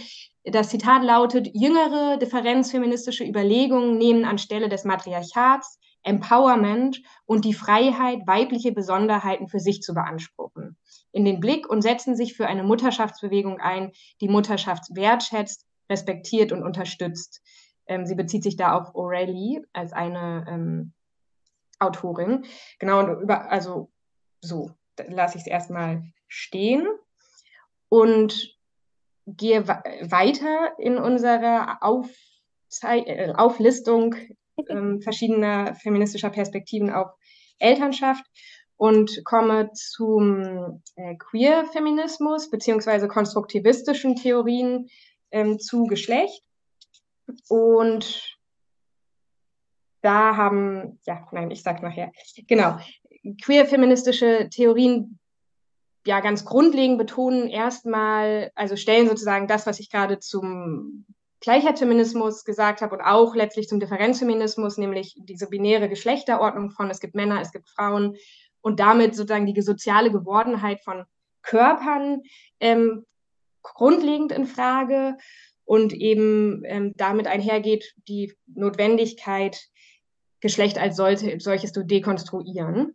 [0.45, 8.71] Das Zitat lautet, jüngere differenzfeministische Überlegungen nehmen anstelle des Matriarchats Empowerment und die Freiheit, weibliche
[8.71, 10.77] Besonderheiten für sich zu beanspruchen,
[11.11, 13.91] in den Blick und setzen sich für eine Mutterschaftsbewegung ein,
[14.21, 17.43] die Mutterschaft wertschätzt respektiert und unterstützt.
[17.87, 20.93] Ähm, sie bezieht sich da auf O'Reilly als eine ähm,
[21.79, 22.45] Autorin.
[22.79, 23.91] Genau, und über, also
[24.41, 24.71] so,
[25.09, 26.87] lasse ich es erstmal stehen
[27.89, 28.57] und
[29.27, 34.15] gehe weiter in unserer Aufzei äh, Auflistung
[34.69, 37.11] ähm, verschiedener feministischer Perspektiven auf
[37.59, 38.25] Elternschaft
[38.77, 44.89] und komme zum äh, Queer-Feminismus beziehungsweise konstruktivistischen Theorien
[45.31, 46.43] ähm, zu Geschlecht.
[47.49, 48.39] Und
[50.03, 52.13] da haben, ja, nein, ich sag nachher,
[52.47, 52.79] genau,
[53.43, 55.19] queer-feministische Theorien
[56.07, 61.05] ja ganz grundlegend betonen erstmal, also stellen sozusagen das, was ich gerade zum
[61.41, 67.15] Gleichheitsfeminismus gesagt habe und auch letztlich zum Differenzfeminismus, nämlich diese binäre Geschlechterordnung von es gibt
[67.15, 68.17] Männer, es gibt Frauen
[68.61, 71.05] und damit sozusagen die soziale Gewordenheit von
[71.43, 72.23] Körpern
[72.61, 73.05] ähm,
[73.75, 75.17] grundlegend in Frage
[75.65, 79.69] und eben ähm, damit einhergeht die Notwendigkeit,
[80.41, 82.95] Geschlecht als solche, solches zu dekonstruieren.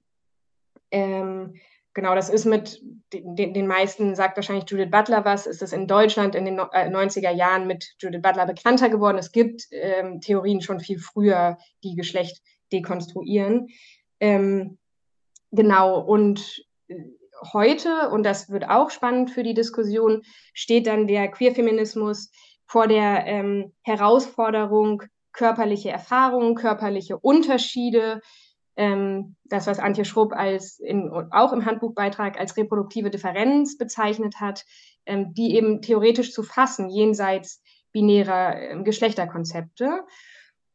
[0.92, 1.56] Ähm,
[1.94, 2.82] genau, das ist mit
[3.12, 7.32] den, den, meisten, sagt wahrscheinlich Judith Butler was, ist es in Deutschland in den 90er
[7.32, 9.18] äh, Jahren mit Judith Butler bekannter geworden.
[9.18, 13.68] Es gibt ähm, Theorien schon viel früher, die Geschlecht dekonstruieren.
[14.20, 14.78] Ähm,
[15.52, 16.96] genau, und äh,
[17.54, 20.22] heute, und das wird auch spannend für die Diskussion,
[20.54, 22.32] steht dann der Queerfeminismus
[22.66, 28.22] vor der ähm, Herausforderung, körperliche Erfahrungen, körperliche Unterschiede,
[28.76, 34.66] ähm, das, was Antje Schrupp als in, auch im Handbuchbeitrag als reproduktive Differenz bezeichnet hat,
[35.06, 40.04] ähm, die eben theoretisch zu fassen, jenseits binärer ähm, Geschlechterkonzepte.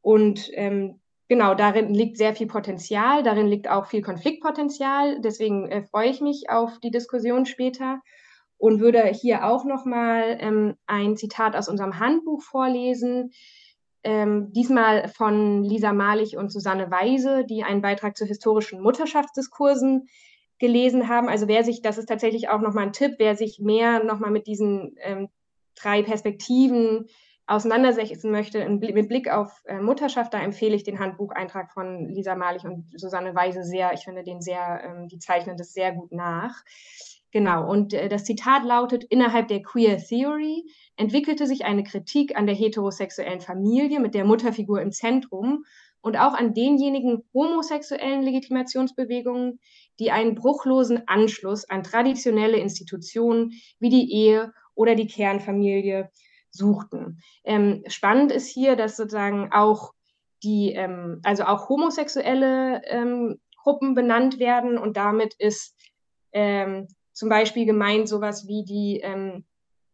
[0.02, 5.20] Und ähm, genau, darin liegt sehr viel Potenzial, darin liegt auch viel Konfliktpotenzial.
[5.20, 8.00] Deswegen äh, freue ich mich auf die Diskussion später
[8.58, 13.32] und würde hier auch nochmal ähm, ein Zitat aus unserem Handbuch vorlesen.
[14.02, 20.08] Ähm, diesmal von Lisa Malich und Susanne Weise, die einen Beitrag zu historischen Mutterschaftsdiskursen
[20.58, 21.28] gelesen haben.
[21.28, 24.46] Also wer sich, das ist tatsächlich auch nochmal ein Tipp, wer sich mehr nochmal mit
[24.46, 25.28] diesen ähm,
[25.74, 27.08] drei Perspektiven
[27.46, 32.64] auseinandersetzen möchte, mit Blick auf äh, Mutterschaft, da empfehle ich den Handbucheintrag von Lisa Malich
[32.64, 33.92] und Susanne Weise sehr.
[33.92, 36.64] Ich finde den sehr, ähm, die zeichnen das sehr gut nach.
[37.30, 40.64] Genau, und äh, das Zitat lautet, innerhalb der Queer Theory
[40.96, 45.64] entwickelte sich eine Kritik an der heterosexuellen Familie mit der Mutterfigur im Zentrum
[46.00, 49.60] und auch an denjenigen homosexuellen Legitimationsbewegungen,
[50.00, 56.10] die einen bruchlosen Anschluss an traditionelle Institutionen wie die Ehe oder die Kernfamilie
[56.50, 57.20] suchten.
[57.44, 59.92] Ähm, spannend ist hier, dass sozusagen auch
[60.42, 65.74] die, ähm, also auch homosexuelle ähm, Gruppen benannt werden und damit ist
[66.32, 69.44] ähm, zum Beispiel gemeint sowas wie die, ähm,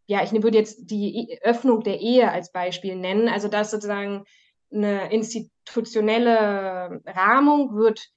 [0.07, 4.25] ja, ich würde jetzt die Öffnung der Ehe als Beispiel nennen, also dass sozusagen
[4.73, 8.09] eine institutionelle Rahmung wird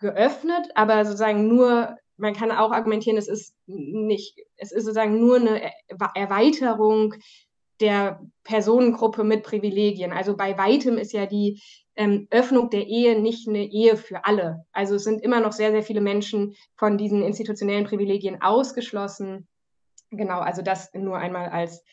[0.00, 5.36] geöffnet, aber sozusagen nur man kann auch argumentieren, es ist nicht, es ist sozusagen nur
[5.36, 5.70] eine
[6.14, 7.14] Erweiterung
[7.80, 10.12] der Personengruppe mit Privilegien.
[10.12, 11.60] Also bei weitem ist ja die
[11.96, 14.64] ähm, Öffnung der Ehe nicht eine Ehe für alle.
[14.72, 19.48] Also es sind immer noch sehr, sehr viele Menschen von diesen institutionellen Privilegien ausgeschlossen.
[20.10, 21.84] Genau, also das nur einmal als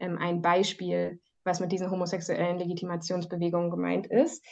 [0.00, 4.44] ähm, ein Beispiel, was mit diesen homosexuellen Legitimationsbewegungen gemeint ist.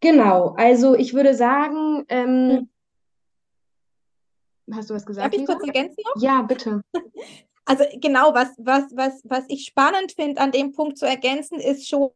[0.00, 2.68] Genau, also ich würde sagen, ähm,
[4.72, 5.34] hast du was gesagt?
[5.34, 6.22] Darf ich kurz ergänzen noch?
[6.22, 6.82] Ja, bitte.
[7.68, 11.86] Also genau, was, was, was, was ich spannend finde, an dem Punkt zu ergänzen, ist
[11.86, 12.10] schon,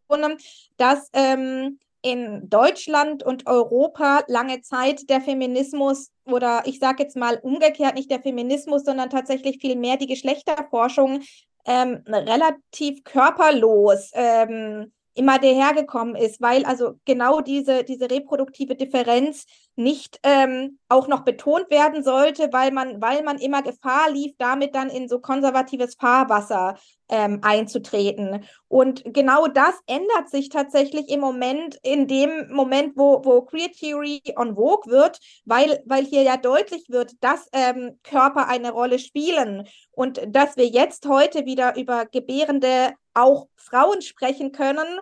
[0.78, 7.38] dass ähm, in Deutschland und Europa lange Zeit der Feminismus oder ich sage jetzt mal
[7.42, 11.20] umgekehrt nicht der Feminismus, sondern tatsächlich viel mehr die Geschlechterforschung
[11.66, 19.44] ähm, relativ körperlos ähm, immer dahergekommen ist, weil also genau diese, diese reproduktive Differenz
[19.76, 24.74] nicht ähm, auch noch betont werden sollte, weil man, weil man immer Gefahr lief, damit
[24.74, 26.76] dann in so konservatives Fahrwasser
[27.08, 28.44] ähm, einzutreten.
[28.68, 34.22] Und genau das ändert sich tatsächlich im Moment, in dem Moment, wo, wo Queer Theory
[34.37, 39.66] on Vogue wird, weil, weil hier ja deutlich wird, dass ähm, Körper eine Rolle spielen
[39.92, 45.00] und dass wir jetzt heute wieder über gebärende auch Frauen sprechen können.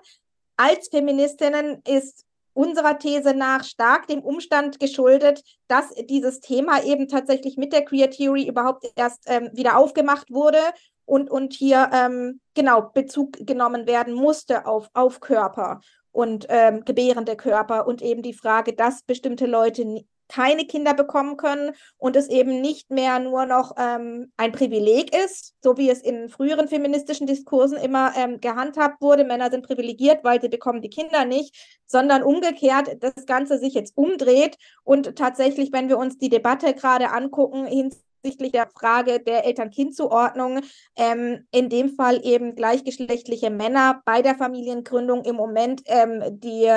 [0.57, 2.27] Als Feministinnen ist
[2.61, 8.11] unserer These nach stark dem Umstand geschuldet, dass dieses Thema eben tatsächlich mit der Queer
[8.11, 10.59] Theory überhaupt erst ähm, wieder aufgemacht wurde
[11.07, 15.81] und, und hier ähm, genau Bezug genommen werden musste auf, auf Körper
[16.13, 21.73] und ähm, gebärende Körper und eben die Frage, dass bestimmte Leute keine Kinder bekommen können
[21.99, 26.29] und es eben nicht mehr nur noch ähm, ein Privileg ist, so wie es in
[26.29, 31.25] früheren feministischen Diskursen immer ähm, gehandhabt wurde, Männer sind privilegiert, weil sie bekommen die Kinder
[31.25, 36.73] nicht, sondern umgekehrt das Ganze sich jetzt umdreht und tatsächlich, wenn wir uns die Debatte
[36.75, 40.61] gerade angucken, hinsichtlich der Frage der Eltern-Kind-Zuordnung,
[40.97, 46.69] ähm, in dem Fall eben gleichgeschlechtliche Männer bei der Familiengründung im Moment ähm, die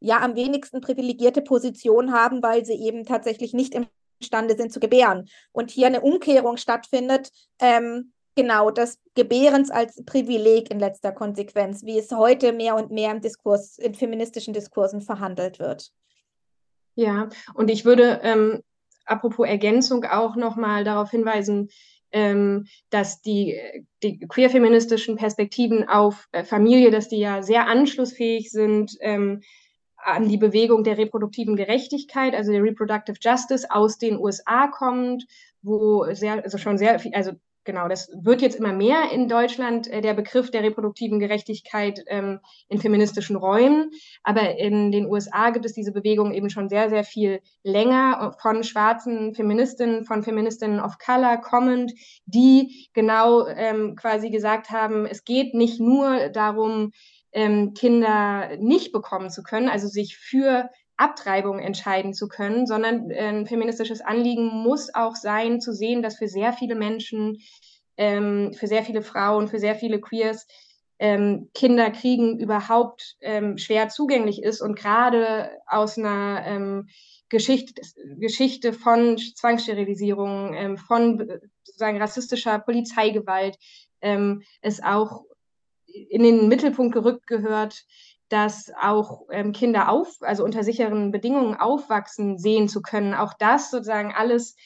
[0.00, 3.76] ja am wenigsten privilegierte Position haben, weil sie eben tatsächlich nicht
[4.20, 5.28] imstande sind zu gebären.
[5.52, 11.98] Und hier eine Umkehrung stattfindet, ähm, genau, des Gebärens als Privileg in letzter Konsequenz, wie
[11.98, 15.90] es heute mehr und mehr im Diskurs, in feministischen Diskursen verhandelt wird.
[16.94, 18.62] Ja, und ich würde ähm,
[19.04, 21.68] apropos Ergänzung auch nochmal darauf hinweisen,
[22.12, 23.58] ähm, dass die,
[24.02, 29.42] die queer-feministischen Perspektiven auf äh, Familie, dass die ja sehr anschlussfähig sind, ähm,
[30.04, 35.26] an die Bewegung der reproduktiven Gerechtigkeit, also der Reproductive Justice aus den USA kommt,
[35.62, 37.32] wo sehr, also schon sehr viel, also
[37.64, 42.40] genau, das wird jetzt immer mehr in Deutschland, äh, der Begriff der reproduktiven Gerechtigkeit ähm,
[42.68, 43.90] in feministischen Räumen.
[44.22, 48.64] Aber in den USA gibt es diese Bewegung eben schon sehr, sehr viel länger von
[48.64, 51.92] schwarzen Feministinnen, von Feministinnen of Color kommend,
[52.26, 56.92] die genau ähm, quasi gesagt haben, es geht nicht nur darum,
[57.32, 63.28] ähm, Kinder nicht bekommen zu können, also sich für Abtreibung entscheiden zu können, sondern äh,
[63.28, 67.38] ein feministisches Anliegen muss auch sein, zu sehen, dass für sehr viele Menschen,
[67.96, 70.46] ähm, für sehr viele Frauen, für sehr viele Queers
[70.98, 76.88] ähm, Kinder kriegen überhaupt ähm, schwer zugänglich ist und gerade aus einer ähm,
[77.30, 77.80] Geschichte,
[78.18, 83.56] Geschichte von Zwangssterilisierung, ähm, von sozusagen rassistischer Polizeigewalt
[84.02, 85.24] ähm, es auch
[86.08, 87.84] in den Mittelpunkt gerückt gehört,
[88.28, 93.12] dass auch ähm, Kinder auf, also unter sicheren Bedingungen aufwachsen sehen zu können.
[93.12, 94.56] Auch das sozusagen alles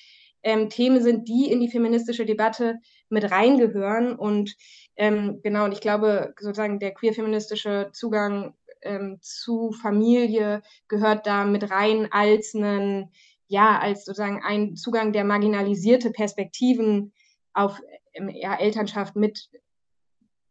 [0.43, 4.15] ähm, Themen sind, die in die feministische Debatte mit reingehören.
[4.15, 4.55] Und
[4.97, 11.71] ähm, genau, und ich glaube, sozusagen der queer-feministische Zugang ähm, zu Familie gehört da mit
[11.71, 13.11] rein als einen,
[13.49, 17.13] ja, als sozusagen ein Zugang, der marginalisierte Perspektiven
[17.55, 17.81] auf
[18.13, 19.49] ähm, ja, Elternschaft mit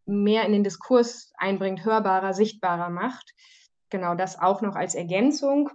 [0.05, 3.33] mehr in den Diskurs einbringt, hörbarer, sichtbarer macht.
[3.89, 5.69] Genau das auch noch als Ergänzung.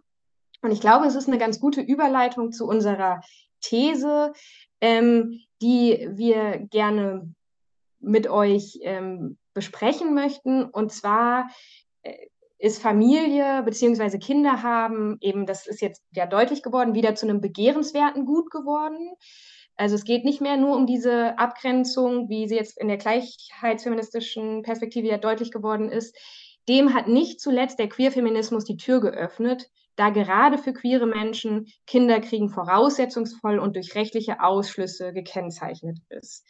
[0.63, 3.21] Und ich glaube, es ist eine ganz gute Überleitung zu unserer
[3.61, 4.33] These,
[4.81, 7.35] ähm, die wir gerne
[8.01, 10.65] mit euch ähm, besprechen möchten.
[10.65, 11.49] Und zwar
[12.03, 12.15] äh,
[12.59, 14.19] ist Familie bzw.
[14.19, 19.15] Kinder haben, eben das ist jetzt ja deutlich geworden, wieder zu einem begehrenswerten Gut geworden.
[19.79, 24.63] Also es geht nicht mehr nur um diese Abgrenzung, wie sie jetzt in der gleichheitsfeministischen
[24.63, 26.17] Perspektive ja deutlich geworden ist.
[26.69, 32.51] Dem hat nicht zuletzt der Queerfeminismus die Tür geöffnet, da gerade für queere Menschen Kinderkriegen
[32.51, 36.45] voraussetzungsvoll und durch rechtliche Ausschlüsse gekennzeichnet ist.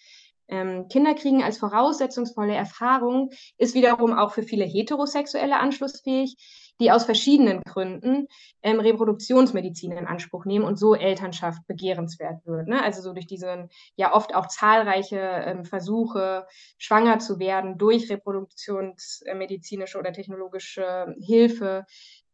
[0.49, 6.37] Ähm, Kinderkriegen als voraussetzungsvolle Erfahrung ist wiederum auch für viele Heterosexuelle anschlussfähig,
[6.81, 8.29] die aus verschiedenen Gründen
[8.63, 12.69] ähm, Reproduktionsmedizin in Anspruch nehmen und so Elternschaft begehrenswert wird.
[12.69, 12.83] Ne?
[12.83, 16.47] Also so durch diese ja oft auch zahlreiche ähm, Versuche,
[16.79, 21.85] schwanger zu werden durch reproduktionsmedizinische oder technologische Hilfe.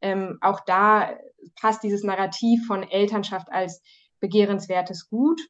[0.00, 1.16] Ähm, auch da
[1.60, 3.82] passt dieses Narrativ von Elternschaft als
[4.20, 5.40] begehrenswertes Gut.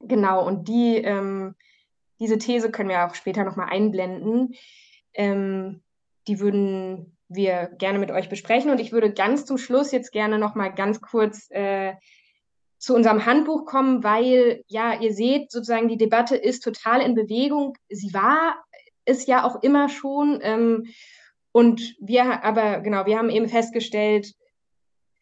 [0.00, 1.54] Genau, und die, ähm,
[2.22, 4.54] diese These können wir auch später nochmal einblenden.
[5.12, 5.82] Ähm,
[6.28, 8.70] die würden wir gerne mit euch besprechen.
[8.70, 11.94] Und ich würde ganz zum Schluss jetzt gerne noch mal ganz kurz äh,
[12.78, 17.76] zu unserem Handbuch kommen, weil ja, ihr seht sozusagen, die Debatte ist total in Bewegung.
[17.88, 18.54] Sie war
[19.04, 20.38] es ja auch immer schon.
[20.42, 20.86] Ähm,
[21.50, 24.32] und wir, aber genau, wir haben eben festgestellt,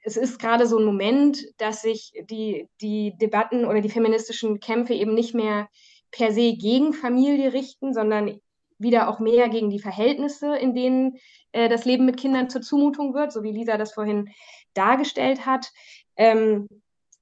[0.02, 4.92] es ist gerade so ein Moment, dass sich die, die Debatten oder die feministischen Kämpfe
[4.92, 5.68] eben nicht mehr
[6.10, 8.40] per se gegen Familie richten, sondern
[8.78, 11.18] wieder auch mehr gegen die Verhältnisse, in denen
[11.52, 14.30] äh, das Leben mit Kindern zur Zumutung wird, so wie Lisa das vorhin
[14.74, 15.70] dargestellt hat.
[16.16, 16.68] Ähm,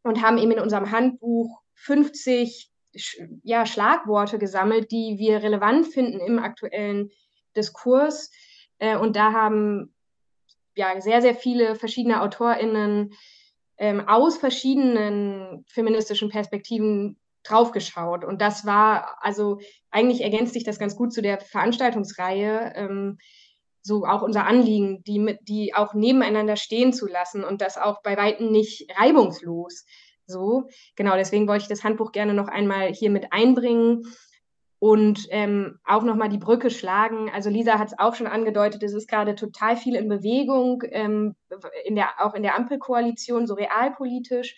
[0.02, 2.70] und haben eben in unserem Handbuch 50
[3.42, 7.10] ja, Schlagworte gesammelt, die wir relevant finden im aktuellen
[7.56, 8.30] Diskurs.
[8.78, 9.94] Äh, und da haben
[10.76, 13.12] ja sehr, sehr viele verschiedene AutorInnen
[13.76, 17.18] ähm, aus verschiedenen feministischen Perspektiven
[17.48, 18.24] draufgeschaut.
[18.24, 19.58] Und das war, also
[19.90, 22.72] eigentlich ergänzt sich das ganz gut zu der Veranstaltungsreihe.
[22.74, 23.18] Ähm,
[23.82, 28.02] so auch unser Anliegen, die, mit, die auch nebeneinander stehen zu lassen und das auch
[28.02, 29.86] bei Weitem nicht reibungslos.
[30.26, 34.04] So, genau, deswegen wollte ich das Handbuch gerne noch einmal hier mit einbringen
[34.78, 37.30] und ähm, auch nochmal die Brücke schlagen.
[37.30, 41.34] Also Lisa hat es auch schon angedeutet, es ist gerade total viel in Bewegung, ähm,
[41.84, 44.54] in der, auch in der Ampelkoalition, so realpolitisch.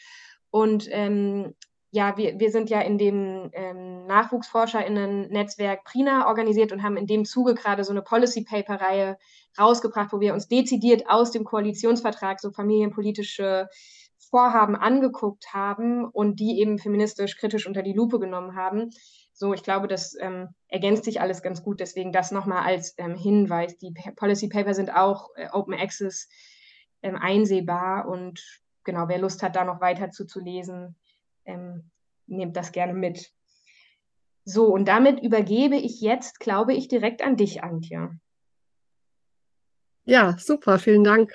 [0.51, 1.55] Und ähm,
[1.93, 7.25] ja, wir, wir sind ja in dem ähm, NachwuchsforscherInnen-Netzwerk Prina organisiert und haben in dem
[7.25, 9.19] Zuge gerade so eine Policy-Paper-Reihe
[9.59, 13.69] rausgebracht, wo wir uns dezidiert aus dem Koalitionsvertrag so familienpolitische
[14.19, 18.91] Vorhaben angeguckt haben und die eben feministisch kritisch unter die Lupe genommen haben.
[19.33, 21.81] So, ich glaube, das ähm, ergänzt sich alles ganz gut.
[21.81, 23.77] Deswegen das nochmal als ähm, Hinweis.
[23.79, 26.29] Die Policy Paper sind auch äh, Open Access
[27.03, 28.41] ähm, einsehbar und
[28.85, 30.95] genau, wer Lust hat, da noch weiter zu, zu lesen,
[31.45, 31.91] ähm,
[32.27, 33.33] nehmt das gerne mit.
[34.45, 38.11] So, und damit übergebe ich jetzt, glaube ich, direkt an dich, Antje.
[40.05, 41.33] Ja, super, vielen Dank.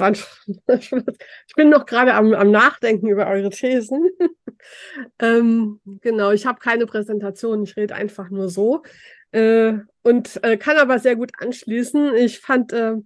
[0.00, 0.16] Ein,
[0.78, 4.10] ich bin noch gerade am, am, Nachdenken über eure Thesen.
[5.20, 8.82] ähm, genau, ich habe keine Präsentation, ich rede einfach nur so.
[9.30, 12.16] Äh, und äh, kann aber sehr gut anschließen.
[12.16, 12.96] Ich fand äh,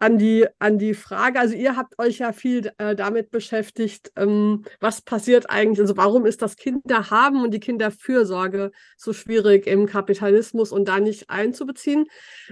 [0.00, 4.64] an die, an die Frage, also ihr habt euch ja viel äh, damit beschäftigt, ähm,
[4.80, 10.72] was passiert eigentlich, also warum ist das Kinderhaben und die Kinderfürsorge so schwierig im Kapitalismus
[10.72, 12.06] und da nicht einzubeziehen.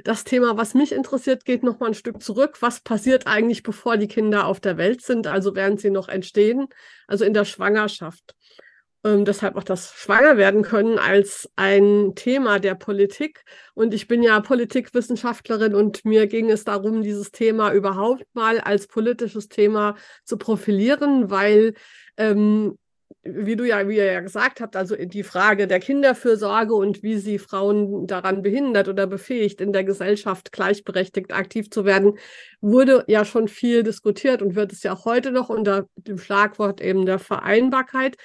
[0.05, 2.59] Das Thema, was mich interessiert, geht noch mal ein Stück zurück.
[2.61, 6.69] Was passiert eigentlich, bevor die Kinder auf der Welt sind, also während sie noch entstehen,
[7.07, 8.35] also in der Schwangerschaft?
[9.05, 13.45] Ähm, deshalb auch das Schwangerwerden können als ein Thema der Politik.
[13.75, 18.87] Und ich bin ja Politikwissenschaftlerin und mir ging es darum, dieses Thema überhaupt mal als
[18.87, 19.95] politisches Thema
[20.25, 21.75] zu profilieren, weil
[22.17, 22.77] ähm,
[23.23, 27.19] wie du ja, wie ihr ja gesagt habt, also die Frage der Kinderfürsorge und wie
[27.19, 32.19] sie Frauen daran behindert oder befähigt, in der Gesellschaft gleichberechtigt aktiv zu werden,
[32.61, 36.81] wurde ja schon viel diskutiert und wird es ja auch heute noch unter dem Schlagwort
[36.81, 38.17] eben der Vereinbarkeit.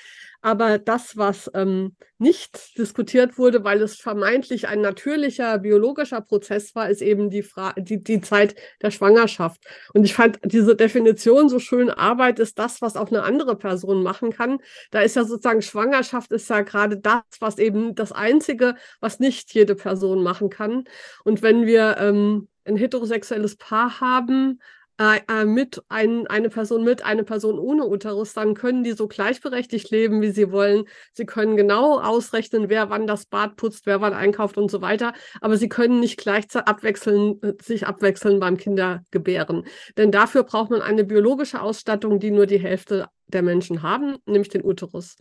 [0.45, 6.89] Aber das, was ähm, nicht diskutiert wurde, weil es vermeintlich ein natürlicher biologischer Prozess war,
[6.89, 9.63] ist eben die, Fra die, die Zeit der Schwangerschaft.
[9.93, 14.03] Und ich fand diese Definition so schön, Arbeit ist das, was auch eine andere Person
[14.03, 14.57] machen kann.
[14.91, 19.53] Da ist ja sozusagen Schwangerschaft ist ja gerade das, was eben das Einzige, was nicht
[19.53, 20.83] jede Person machen kann.
[21.23, 24.59] Und wenn wir ähm, ein heterosexuelles Paar haben,
[24.99, 29.07] äh, äh, mit ein, eine Person mit, eine Person ohne Uterus, dann können die so
[29.07, 30.85] gleichberechtigt leben, wie sie wollen.
[31.13, 35.13] Sie können genau ausrechnen, wer wann das Bad putzt, wer wann einkauft und so weiter.
[35.41, 39.65] Aber sie können nicht gleichzeitig abwechseln, äh, sich abwechseln beim Kindergebären.
[39.97, 44.49] Denn dafür braucht man eine biologische Ausstattung, die nur die Hälfte der Menschen haben, nämlich
[44.49, 45.15] den Uterus.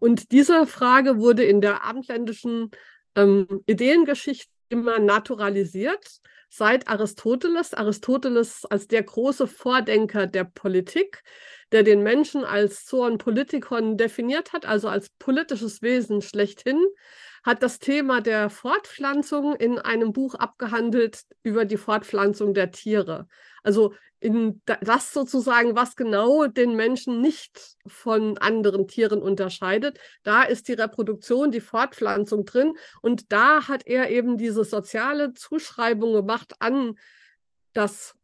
[0.00, 2.70] Und diese Frage wurde in der abendländischen
[3.14, 6.20] ähm, Ideengeschichte immer naturalisiert
[6.56, 7.74] seit Aristoteles.
[7.74, 11.22] Aristoteles als der große Vordenker der Politik,
[11.72, 16.80] der den Menschen als Zoon Politikon definiert hat, also als politisches Wesen schlechthin,
[17.42, 23.26] hat das Thema der Fortpflanzung in einem Buch abgehandelt über die Fortpflanzung der Tiere.
[23.62, 23.94] Also
[24.24, 29.98] in das sozusagen, was genau den Menschen nicht von anderen Tieren unterscheidet.
[30.22, 32.72] Da ist die Reproduktion, die Fortpflanzung drin.
[33.02, 36.98] Und da hat er eben diese soziale Zuschreibung gemacht an
[37.72, 38.14] das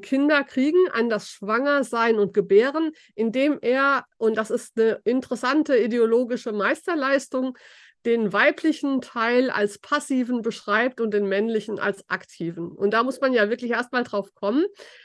[0.00, 6.52] Kinder kriegen, an das Schwangersein und Gebären, indem er, und das ist eine interessante ideologische
[6.52, 7.56] Meisterleistung,
[8.04, 12.72] den weiblichen Teil als passiven beschreibt und den männlichen als aktiven.
[12.72, 14.64] Und da muss man ja wirklich erstmal drauf kommen.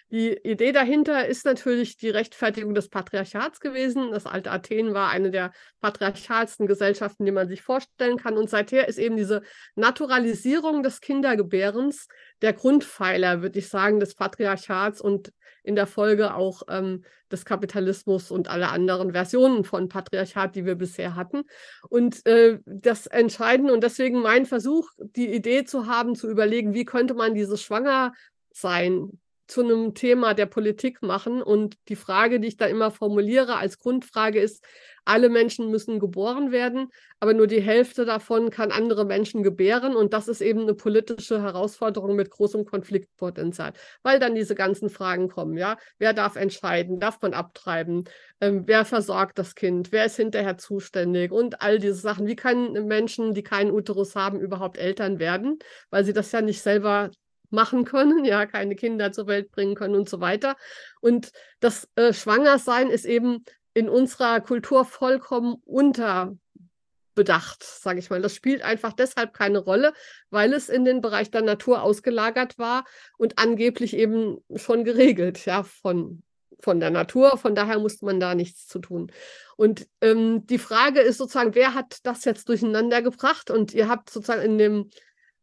[0.09, 4.11] Die Idee dahinter ist natürlich die Rechtfertigung des Patriarchats gewesen.
[4.11, 5.51] Das alte Athen war eine der
[5.81, 8.37] patriarchalsten Gesellschaften, die man sich vorstellen kann.
[8.37, 9.41] Und seither ist eben diese
[9.75, 12.07] Naturalisierung des Kindergebärens
[12.41, 15.33] der Grundpfeiler, würde ich sagen, des Patriarchats und
[15.63, 20.75] in der Folge auch ähm, des Kapitalismus und alle anderen Versionen von Patriarchat, die wir
[20.75, 21.43] bisher hatten.
[21.89, 26.85] Und äh, das Entscheidende und deswegen mein Versuch, die Idee zu haben, zu überlegen, wie
[26.85, 31.41] könnte man dieses Schwangersein zu einem Thema der Politik machen.
[31.41, 34.63] Und die Frage, die ich da immer formuliere als Grundfrage ist,
[35.07, 36.89] alle Menschen müssen geboren werden,
[37.21, 39.95] aber nur die Hälfte davon kann andere Menschen gebären.
[39.95, 43.71] Und das ist eben eine politische Herausforderung mit großem Konfliktpotenzial,
[44.03, 45.57] weil dann diese ganzen Fragen kommen.
[45.57, 46.99] Ja, wer darf entscheiden?
[46.99, 48.03] Darf man abtreiben?
[48.41, 49.93] Ähm, wer versorgt das Kind?
[49.93, 51.31] Wer ist hinterher zuständig?
[51.31, 52.27] Und all diese Sachen.
[52.27, 55.59] Wie können Menschen, die keinen Uterus haben, überhaupt Eltern werden?
[55.89, 57.11] Weil sie das ja nicht selber
[57.49, 60.55] machen können, ja, keine Kinder zur Welt bringen können und so weiter.
[61.01, 63.43] Und das äh, Schwangersein ist eben
[63.73, 68.21] in unserer Kultur vollkommen unterbedacht, sage ich mal.
[68.21, 69.93] Das spielt einfach deshalb keine Rolle,
[70.29, 72.85] weil es in den Bereich der Natur ausgelagert war
[73.17, 76.23] und angeblich eben schon geregelt, ja, von
[76.59, 77.37] von der Natur.
[77.37, 79.11] Von daher musste man da nichts zu tun.
[79.55, 83.51] Und ähm, die Frage ist sozusagen, wer hat das jetzt durcheinander gebracht?
[83.51, 84.89] Und ihr habt sozusagen in dem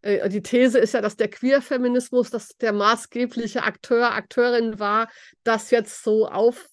[0.05, 5.09] äh, die These ist ja, dass der Queerfeminismus, dass der maßgebliche Akteur, Akteurin war,
[5.43, 6.69] das jetzt so auf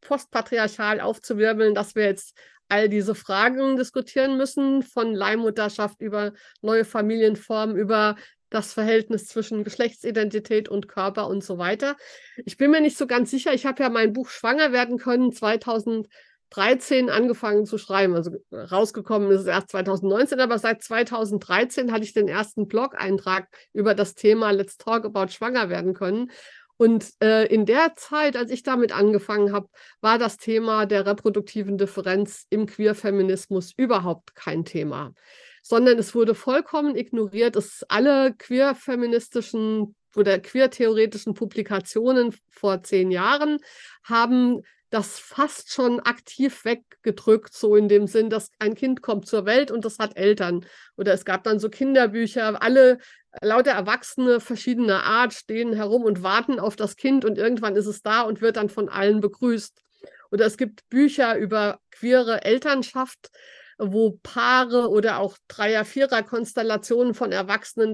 [0.00, 2.36] postpatriarchal aufzuwirbeln, dass wir jetzt
[2.68, 8.16] all diese Fragen diskutieren müssen, von Leihmutterschaft über neue Familienformen, über
[8.50, 11.96] das Verhältnis zwischen Geschlechtsidentität und Körper und so weiter.
[12.44, 13.52] Ich bin mir nicht so ganz sicher.
[13.52, 16.08] Ich habe ja mein Buch Schwanger werden können 2000
[16.50, 18.14] 2013 angefangen zu schreiben.
[18.14, 23.94] Also rausgekommen ist es erst 2019, aber seit 2013 hatte ich den ersten Blog-Eintrag über
[23.94, 26.30] das Thema Let's Talk About Schwanger werden können.
[26.78, 29.68] Und äh, in der Zeit, als ich damit angefangen habe,
[30.00, 35.14] war das Thema der reproduktiven Differenz im Queerfeminismus überhaupt kein Thema,
[35.62, 37.56] sondern es wurde vollkommen ignoriert.
[37.56, 43.58] Es alle queerfeministischen oder queertheoretischen Publikationen vor zehn Jahren
[44.04, 44.62] haben
[44.96, 49.70] das fast schon aktiv weggedrückt, so in dem Sinn, dass ein Kind kommt zur Welt
[49.70, 50.64] und das hat Eltern.
[50.96, 52.96] Oder es gab dann so Kinderbücher, alle
[53.42, 58.00] lauter Erwachsene verschiedener Art stehen herum und warten auf das Kind und irgendwann ist es
[58.02, 59.82] da und wird dann von allen begrüßt.
[60.30, 63.30] Oder es gibt Bücher über queere Elternschaft,
[63.76, 67.92] wo Paare oder auch Dreier-, Vierer-Konstellationen von Erwachsenen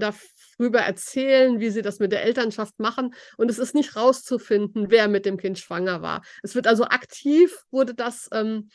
[0.59, 3.15] darüber erzählen, wie sie das mit der Elternschaft machen.
[3.37, 6.23] Und es ist nicht rauszufinden, wer mit dem Kind schwanger war.
[6.43, 8.69] Es wird also aktiv, wurde das ähm,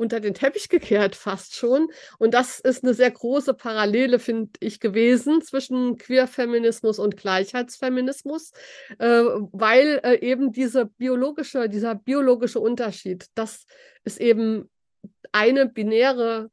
[0.00, 1.88] unter den Teppich gekehrt, fast schon.
[2.18, 8.52] Und das ist eine sehr große Parallele, finde ich, gewesen zwischen Queerfeminismus und Gleichheitsfeminismus,
[8.98, 9.22] äh,
[9.52, 13.66] weil äh, eben diese biologische, dieser biologische Unterschied, das
[14.04, 14.70] ist eben
[15.32, 16.50] eine binäre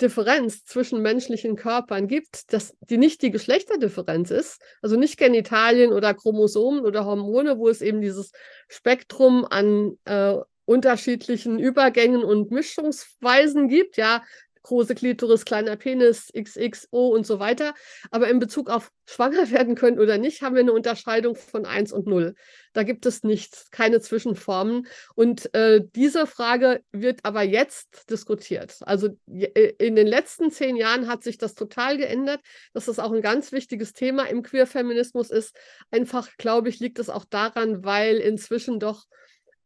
[0.00, 6.14] Differenz zwischen menschlichen Körpern gibt, dass die nicht die Geschlechterdifferenz ist, also nicht Genitalien oder
[6.14, 8.32] Chromosomen oder Hormone, wo es eben dieses
[8.68, 10.34] Spektrum an äh,
[10.64, 14.22] unterschiedlichen Übergängen und Mischungsweisen gibt, ja,
[14.64, 17.74] große Klitoris, kleiner Penis, XXO und so weiter.
[18.10, 21.92] Aber in Bezug auf schwanger werden können oder nicht, haben wir eine Unterscheidung von 1
[21.92, 22.34] und 0.
[22.72, 24.88] Da gibt es nichts, keine Zwischenformen.
[25.14, 28.78] Und äh, diese Frage wird aber jetzt diskutiert.
[28.80, 32.40] Also äh, in den letzten zehn Jahren hat sich das total geändert.
[32.72, 35.54] dass Das auch ein ganz wichtiges Thema im Queerfeminismus ist.
[35.90, 39.04] Einfach, glaube ich, liegt es auch daran, weil inzwischen doch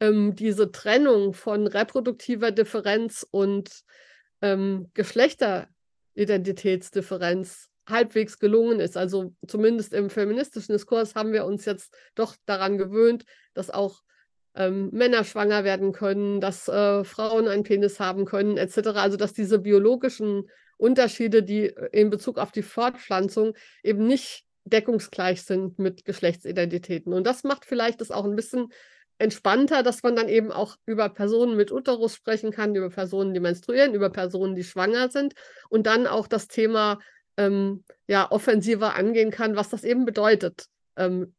[0.01, 3.70] ähm, diese Trennung von reproduktiver Differenz und
[4.43, 8.97] ähm, Geschlechteridentitätsdifferenz halbwegs gelungen ist.
[8.97, 13.24] Also zumindest im feministischen Diskurs haben wir uns jetzt doch daran gewöhnt,
[13.55, 14.03] dass auch
[14.55, 18.89] ähm, Männer schwanger werden können, dass äh, Frauen einen Penis haben können, etc.
[18.95, 25.78] Also dass diese biologischen Unterschiede, die in Bezug auf die Fortpflanzung eben nicht deckungsgleich sind
[25.78, 27.12] mit Geschlechtsidentitäten.
[27.12, 28.68] Und das macht vielleicht das auch ein bisschen
[29.19, 33.41] entspannter, dass man dann eben auch über Personen mit Uterus sprechen kann, über Personen, die
[33.41, 35.35] menstruieren, über Personen, die schwanger sind
[35.69, 36.99] und dann auch das Thema
[37.37, 40.66] ähm, ja offensiver angehen kann, was das eben bedeutet,
[40.97, 41.35] ähm,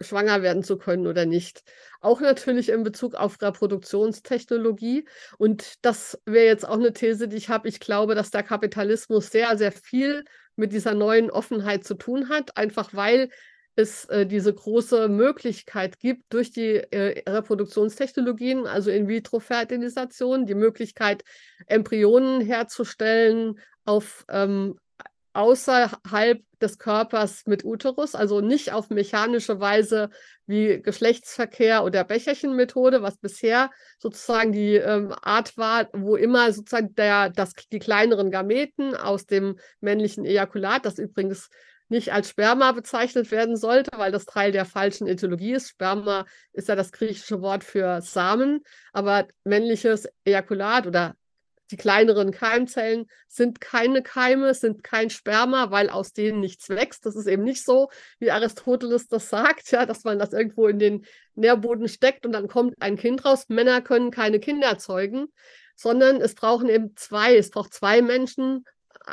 [0.00, 1.62] schwanger werden zu können oder nicht.
[2.00, 5.06] Auch natürlich in Bezug auf Reproduktionstechnologie.
[5.36, 7.68] Und das wäre jetzt auch eine These, die ich habe.
[7.68, 10.24] Ich glaube, dass der Kapitalismus sehr, sehr viel
[10.56, 13.30] mit dieser neuen Offenheit zu tun hat, einfach weil
[13.80, 21.24] es äh, diese große Möglichkeit gibt durch die äh, Reproduktionstechnologien, also In-vitro-Fertilisation, die Möglichkeit,
[21.66, 24.78] Embryonen herzustellen auf ähm,
[25.32, 30.10] außerhalb des Körpers mit Uterus, also nicht auf mechanische Weise
[30.46, 37.30] wie Geschlechtsverkehr oder Becherchenmethode, was bisher sozusagen die ähm, Art war, wo immer sozusagen der,
[37.30, 41.48] das, die kleineren Gameten aus dem männlichen Ejakulat, das übrigens
[41.90, 45.68] nicht als Sperma bezeichnet werden sollte, weil das Teil der falschen Ethologie ist.
[45.68, 48.62] Sperma ist ja das griechische Wort für Samen,
[48.92, 51.16] aber männliches Ejakulat oder
[51.70, 57.06] die kleineren Keimzellen sind keine Keime, sind kein Sperma, weil aus denen nichts wächst.
[57.06, 60.78] Das ist eben nicht so, wie Aristoteles das sagt, ja, dass man das irgendwo in
[60.78, 63.44] den Nährboden steckt und dann kommt ein Kind raus.
[63.48, 65.26] Männer können keine Kinder zeugen,
[65.76, 68.64] sondern es brauchen eben zwei, es braucht zwei Menschen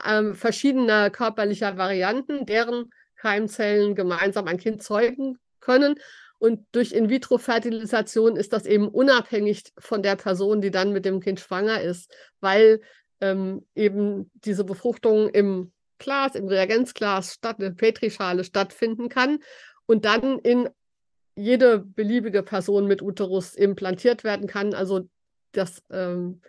[0.05, 5.95] äh, verschiedener körperlicher Varianten, deren Keimzellen gemeinsam ein Kind zeugen können.
[6.39, 11.39] Und durch In-vitro-Fertilisation ist das eben unabhängig von der Person, die dann mit dem Kind
[11.39, 12.81] schwanger ist, weil
[13.21, 19.39] ähm, eben diese Befruchtung im Glas, im Reagenzglas statt in Petrischale stattfinden kann
[19.87, 20.69] und dann in
[21.35, 24.75] jede beliebige Person mit Uterus implantiert werden kann.
[24.75, 25.09] Also
[25.53, 26.41] das ähm,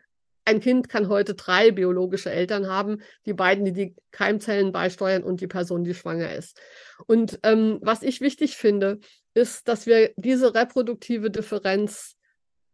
[0.49, 5.43] ein Kind kann heute drei biologische Eltern haben, die beiden, die die Keimzellen beisteuern und
[5.43, 6.59] die Person, die schwanger ist.
[7.07, 8.99] Und ähm, was ich wichtig finde,
[9.35, 12.17] ist, dass wir diese reproduktive Differenz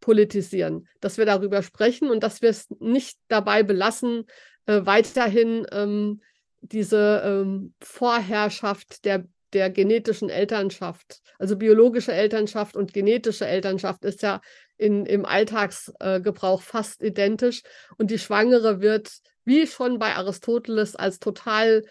[0.01, 4.27] politisieren, dass wir darüber sprechen und dass wir es nicht dabei belassen,
[4.67, 6.23] äh, weiterhin ähm,
[6.61, 14.41] diese ähm, Vorherrschaft der, der genetischen Elternschaft, also biologische Elternschaft und genetische Elternschaft ist ja
[14.77, 17.63] in, im Alltagsgebrauch äh, fast identisch.
[17.99, 19.11] Und die Schwangere wird,
[19.45, 21.85] wie schon bei Aristoteles, als total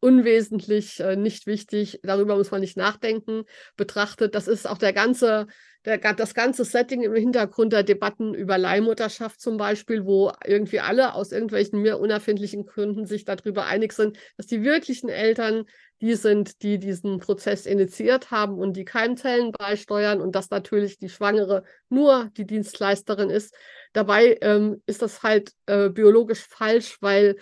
[0.00, 3.44] unwesentlich, äh, nicht wichtig, darüber muss man nicht nachdenken,
[3.76, 4.34] betrachtet.
[4.34, 5.46] Das ist auch der ganze,
[5.84, 11.14] der, das ganze Setting im Hintergrund der Debatten über Leihmutterschaft zum Beispiel, wo irgendwie alle
[11.14, 15.64] aus irgendwelchen mir unerfindlichen Gründen sich darüber einig sind, dass die wirklichen Eltern
[16.00, 21.08] die sind, die diesen Prozess initiiert haben und die Keimzellen beisteuern und dass natürlich die
[21.08, 23.54] Schwangere nur die Dienstleisterin ist.
[23.92, 27.36] Dabei ähm, ist das halt äh, biologisch falsch, weil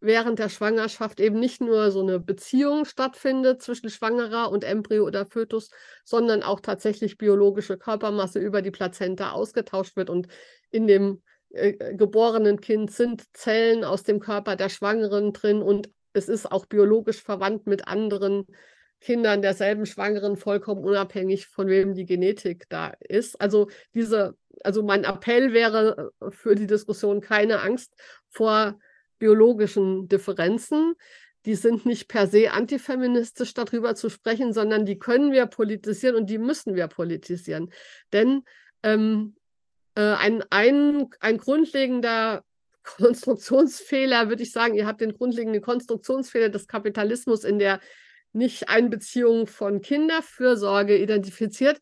[0.00, 5.26] während der Schwangerschaft eben nicht nur so eine Beziehung stattfindet zwischen Schwangerer und Embryo oder
[5.26, 5.70] Fötus,
[6.04, 10.26] sondern auch tatsächlich biologische Körpermasse über die Plazenta ausgetauscht wird und
[10.70, 16.28] in dem äh, geborenen Kind sind Zellen aus dem Körper der Schwangeren drin und es
[16.28, 18.46] ist auch biologisch verwandt mit anderen
[19.00, 23.40] Kindern derselben Schwangeren, vollkommen unabhängig von wem die Genetik da ist.
[23.40, 27.94] Also diese, also mein Appell wäre äh, für die Diskussion keine Angst
[28.28, 28.78] vor
[29.18, 30.94] biologischen Differenzen.
[31.46, 36.28] Die sind nicht per se antifeministisch darüber zu sprechen, sondern die können wir politisieren und
[36.28, 37.72] die müssen wir politisieren.
[38.12, 38.42] Denn
[38.82, 39.36] ähm,
[39.94, 42.44] äh, ein, ein, ein grundlegender
[42.82, 47.80] Konstruktionsfehler, würde ich sagen, ihr habt den grundlegenden Konstruktionsfehler des Kapitalismus in der
[48.32, 51.80] Nicht-Einbeziehung von Kinderfürsorge identifiziert.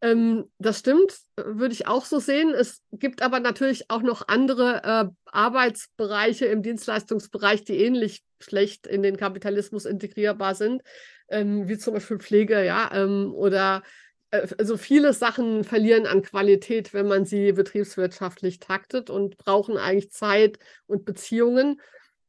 [0.00, 2.50] Ähm, das stimmt, würde ich auch so sehen.
[2.50, 9.02] Es gibt aber natürlich auch noch andere äh, Arbeitsbereiche im Dienstleistungsbereich, die ähnlich schlecht in
[9.02, 10.82] den Kapitalismus integrierbar sind,
[11.28, 13.88] ähm, wie zum Beispiel Pflege, ja, ähm, oder äh,
[14.30, 20.58] also viele Sachen verlieren an Qualität, wenn man sie betriebswirtschaftlich taktet und brauchen eigentlich Zeit
[20.86, 21.80] und Beziehungen.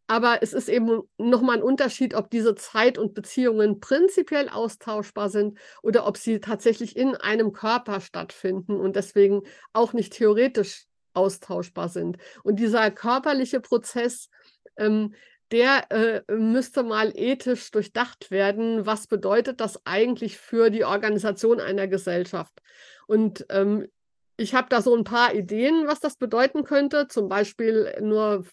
[0.07, 5.59] Aber es ist eben nochmal ein Unterschied, ob diese Zeit und Beziehungen prinzipiell austauschbar sind
[5.83, 12.17] oder ob sie tatsächlich in einem Körper stattfinden und deswegen auch nicht theoretisch austauschbar sind.
[12.43, 14.29] Und dieser körperliche Prozess,
[14.77, 15.13] ähm,
[15.51, 18.85] der äh, müsste mal ethisch durchdacht werden.
[18.85, 22.61] Was bedeutet das eigentlich für die Organisation einer Gesellschaft?
[23.07, 23.87] Und ähm,
[24.37, 27.07] ich habe da so ein paar Ideen, was das bedeuten könnte.
[27.07, 28.45] Zum Beispiel nur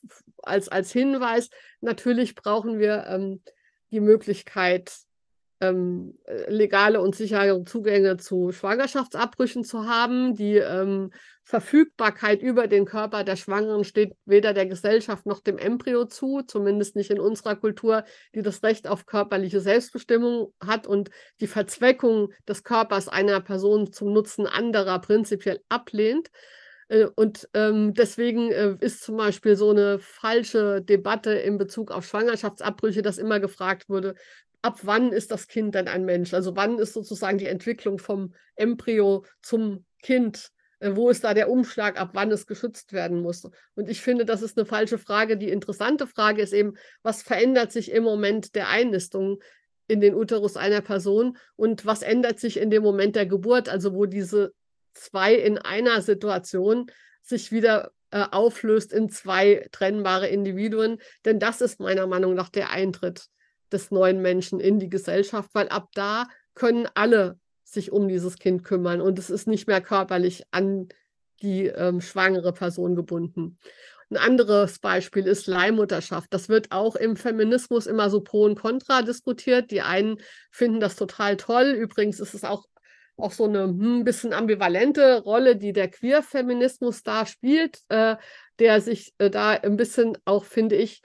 [0.42, 1.49] als, als Hinweis,
[1.80, 3.42] natürlich brauchen wir ähm,
[3.90, 4.92] die Möglichkeit,
[5.61, 10.34] ähm, legale und sichere Zugänge zu Schwangerschaftsabbrüchen zu haben.
[10.34, 11.11] Die ähm,
[11.42, 16.96] Verfügbarkeit über den Körper der Schwangeren steht weder der Gesellschaft noch dem Embryo zu, zumindest
[16.96, 18.04] nicht in unserer Kultur,
[18.34, 24.12] die das Recht auf körperliche Selbstbestimmung hat und die Verzweckung des Körpers einer Person zum
[24.12, 26.30] Nutzen anderer prinzipiell ablehnt.
[26.88, 32.07] Äh, und ähm, deswegen äh, ist zum Beispiel so eine falsche Debatte in Bezug auf
[32.07, 34.14] Schwangerschaftsabbrüche, dass immer gefragt wurde,
[34.62, 36.34] ab wann ist das Kind denn ein Mensch?
[36.34, 40.50] Also wann ist sozusagen die Entwicklung vom Embryo zum Kind?
[40.78, 43.48] Äh, wo ist da der Umschlag, ab wann es geschützt werden muss?
[43.74, 45.36] Und ich finde, das ist eine falsche Frage.
[45.36, 49.40] Die interessante Frage ist eben, was verändert sich im Moment der Einnistung
[49.88, 53.94] in den Uterus einer Person und was ändert sich in dem Moment der Geburt, also
[53.94, 54.52] wo diese
[54.94, 56.90] zwei in einer Situation
[57.22, 60.98] sich wieder äh, auflöst in zwei trennbare Individuen.
[61.24, 63.26] Denn das ist meiner Meinung nach der Eintritt
[63.73, 68.64] des neuen Menschen in die Gesellschaft, weil ab da können alle sich um dieses Kind
[68.64, 70.89] kümmern und es ist nicht mehr körperlich an
[71.43, 73.59] die ähm, schwangere Person gebunden.
[74.09, 76.33] Ein anderes Beispiel ist Leihmutterschaft.
[76.33, 79.73] Das wird auch im Feminismus immer so pro und contra diskutiert.
[79.73, 80.19] Die einen
[80.53, 81.73] finden das total toll.
[81.73, 82.67] Übrigens ist es auch
[83.19, 88.17] auch so eine hm, bisschen ambivalente Rolle, die der Queer-Feminismus da spielt, äh,
[88.59, 91.03] der sich äh, da ein bisschen auch, finde ich,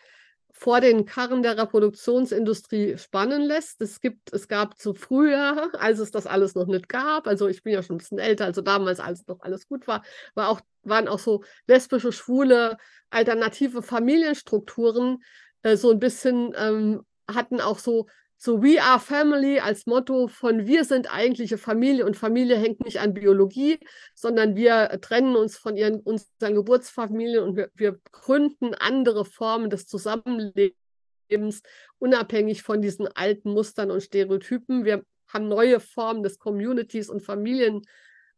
[0.62, 3.82] vor den Karren der Reproduktionsindustrie spannen lässt.
[3.82, 7.64] Es gibt, es gab zu früher, als es das alles noch nicht gab, also ich
[7.64, 10.03] bin ja schon ein bisschen älter, also damals, als noch alles gut war,
[10.36, 12.78] war auch, waren auch so lesbische, schwule,
[13.09, 15.24] alternative Familienstrukturen
[15.64, 18.05] äh, so ein bisschen, ähm, hatten auch so
[18.43, 22.99] so We are Family als Motto von wir sind eigentliche Familie und Familie hängt nicht
[22.99, 23.77] an Biologie,
[24.15, 29.85] sondern wir trennen uns von ihren, unseren Geburtsfamilien und wir, wir gründen andere Formen des
[29.85, 31.61] Zusammenlebens,
[31.99, 34.85] unabhängig von diesen alten Mustern und Stereotypen.
[34.85, 37.83] Wir haben neue Formen des Communities und Familien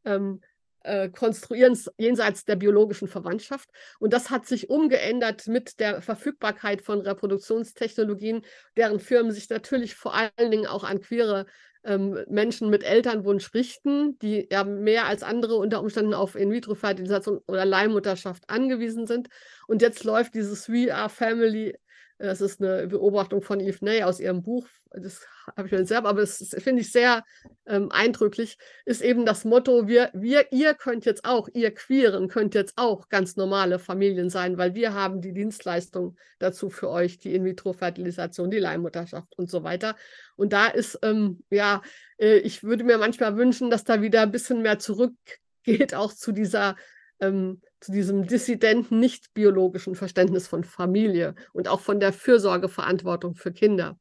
[0.03, 0.41] ähm,
[0.83, 3.69] äh, konstruieren jenseits der biologischen Verwandtschaft.
[3.99, 8.43] Und das hat sich umgeändert mit der Verfügbarkeit von Reproduktionstechnologien,
[8.77, 11.45] deren Firmen sich natürlich vor allen Dingen auch an queere
[11.85, 17.65] ähm, Menschen mit Elternwunsch richten, die ja mehr als andere unter Umständen auf In-vitro-Fertilisation oder
[17.65, 19.27] Leihmutterschaft angewiesen sind.
[19.67, 21.75] Und jetzt läuft dieses We Are Family
[22.17, 24.67] das ist eine Beobachtung von Yves Ney aus ihrem Buch.
[24.91, 25.25] Das
[25.57, 27.23] habe ich mir selber, aber das finde ich sehr
[27.65, 28.57] ähm, eindrücklich.
[28.85, 33.09] Ist eben das Motto: wir, wir, ihr könnt jetzt auch, ihr Queeren könnt jetzt auch
[33.09, 38.59] ganz normale Familien sein, weil wir haben die Dienstleistung dazu für euch, die In-vitro-Fertilisation, die
[38.59, 39.95] Leihmutterschaft und so weiter.
[40.35, 41.81] Und da ist, ähm, ja,
[42.17, 46.31] äh, ich würde mir manchmal wünschen, dass da wieder ein bisschen mehr zurückgeht, auch zu
[46.31, 46.75] dieser
[47.23, 53.51] ähm, zu diesem dissidenten, nicht biologischen Verständnis von Familie und auch von der Fürsorgeverantwortung für
[53.51, 53.97] Kinder.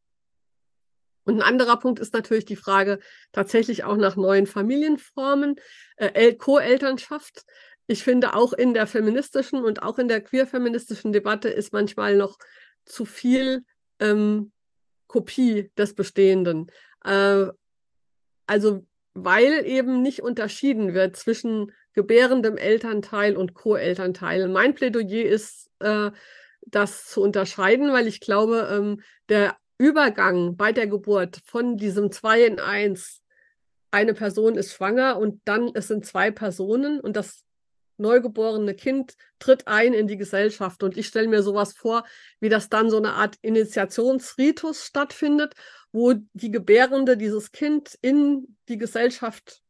[1.25, 2.99] Und ein anderer Punkt ist natürlich die Frage
[3.31, 5.57] tatsächlich auch nach neuen Familienformen,
[5.97, 7.45] äh, Co-Elternschaft.
[7.87, 12.39] Ich finde, auch in der feministischen und auch in der queer-feministischen Debatte ist manchmal noch
[12.85, 13.65] zu viel
[14.01, 14.53] ähm,
[15.07, 16.73] Kopie des Bestehenden.
[17.05, 17.47] Äh,
[18.47, 24.49] also weil eben nicht unterschieden wird zwischen gebärendem Elternteil und Co-Elternteil.
[24.49, 26.11] Mein Plädoyer ist, äh,
[26.63, 32.45] das zu unterscheiden, weil ich glaube, ähm, der Übergang bei der Geburt von diesem 2
[32.45, 33.23] in 1,
[33.91, 37.45] eine Person ist schwanger und dann es sind zwei Personen und das
[37.99, 40.83] neugeborene Kind tritt ein in die Gesellschaft.
[40.83, 42.05] Und ich stelle mir sowas vor,
[42.41, 45.55] wie das dann so eine Art Initiationsritus stattfindet,
[45.93, 49.63] wo die Gebärende dieses Kind in die Gesellschaft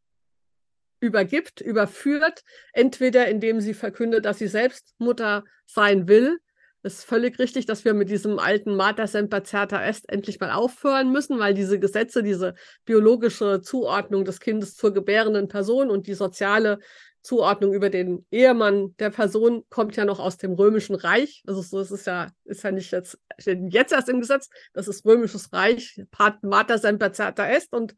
[1.00, 6.38] übergibt, überführt, entweder indem sie verkündet, dass sie selbst Mutter sein will.
[6.84, 10.50] Es ist völlig richtig, dass wir mit diesem alten Mater semper certa est endlich mal
[10.50, 12.54] aufhören müssen, weil diese Gesetze, diese
[12.84, 16.78] biologische Zuordnung des Kindes zur gebärenden Person und die soziale
[17.22, 21.42] Zuordnung über den Ehemann der Person kommt ja noch aus dem Römischen Reich.
[21.46, 25.04] Also so, es ist ja, ist ja nicht jetzt, jetzt erst im Gesetz, das ist
[25.06, 26.02] Römisches Reich,
[26.42, 27.94] Mater semper certa est und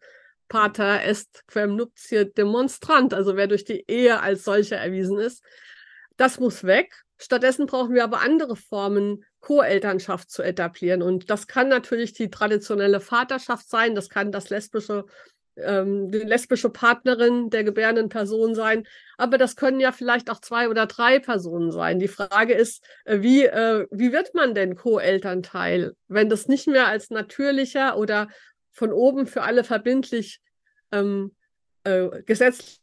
[0.48, 5.42] Pater est quem nuptiae demonstrant, also wer durch die Ehe als solcher erwiesen ist.
[6.16, 6.94] Das muss weg.
[7.16, 11.02] Stattdessen brauchen wir aber andere Formen, Co-Elternschaft zu etablieren.
[11.02, 15.06] Und das kann natürlich die traditionelle Vaterschaft sein, das kann das lesbische,
[15.56, 18.86] ähm, die lesbische Partnerin der gebärenden Person sein,
[19.16, 21.98] aber das können ja vielleicht auch zwei oder drei Personen sein.
[21.98, 26.86] Die Frage ist, äh, wie, äh, wie wird man denn Co-Elternteil, wenn das nicht mehr
[26.88, 28.28] als natürlicher oder
[28.72, 30.40] von oben für alle verbindlich
[30.92, 31.34] ähm,
[31.84, 32.80] äh, gesetzlich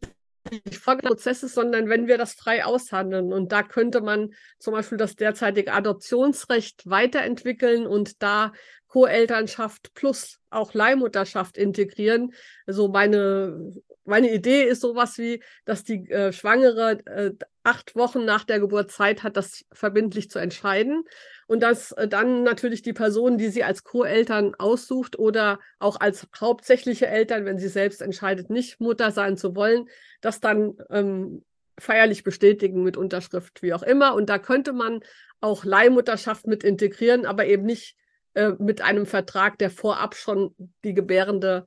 [1.02, 3.32] Prozess ist, sondern wenn wir das frei aushandeln.
[3.32, 8.52] Und da könnte man zum Beispiel das derzeitige Adoptionsrecht weiterentwickeln und da
[8.92, 12.34] Co-Elternschaft plus auch Leihmutterschaft integrieren.
[12.68, 13.72] Also meine,
[14.04, 17.32] meine Idee ist sowas wie, dass die äh, Schwangere äh,
[17.64, 21.06] acht Wochen nach der Geburt Zeit hat, das verbindlich zu entscheiden.
[21.48, 26.28] Und dass äh, dann natürlich die Person, die sie als Co-Eltern aussucht oder auch als
[26.38, 29.88] hauptsächliche Eltern, wenn sie selbst entscheidet, nicht Mutter sein zu wollen,
[30.20, 31.46] das dann ähm,
[31.80, 34.16] feierlich bestätigen mit Unterschrift, wie auch immer.
[34.16, 35.00] Und da könnte man
[35.39, 37.96] auch Leihmutterschaft mit integrieren, aber eben nicht
[38.34, 41.66] äh, mit einem Vertrag, der vorab schon die Gebärende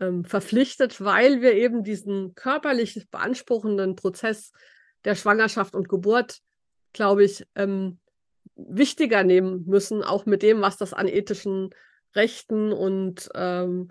[0.00, 4.52] ähm, verpflichtet, weil wir eben diesen körperlich beanspruchenden Prozess
[5.04, 6.40] der Schwangerschaft und Geburt,
[6.92, 7.98] glaube ich, ähm,
[8.56, 11.70] wichtiger nehmen müssen, auch mit dem, was das an ethischen
[12.14, 13.88] Rechten und ähm,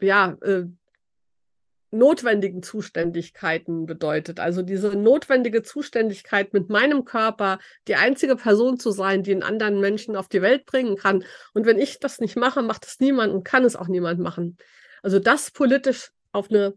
[0.00, 0.64] ja, äh,
[1.90, 4.40] notwendigen Zuständigkeiten bedeutet.
[4.40, 9.80] Also diese notwendige Zuständigkeit mit meinem Körper, die einzige Person zu sein, die einen anderen
[9.80, 11.24] Menschen auf die Welt bringen kann.
[11.52, 14.56] Und wenn ich das nicht mache, macht es niemand und kann es auch niemand machen.
[15.02, 16.74] Also das politisch auf eine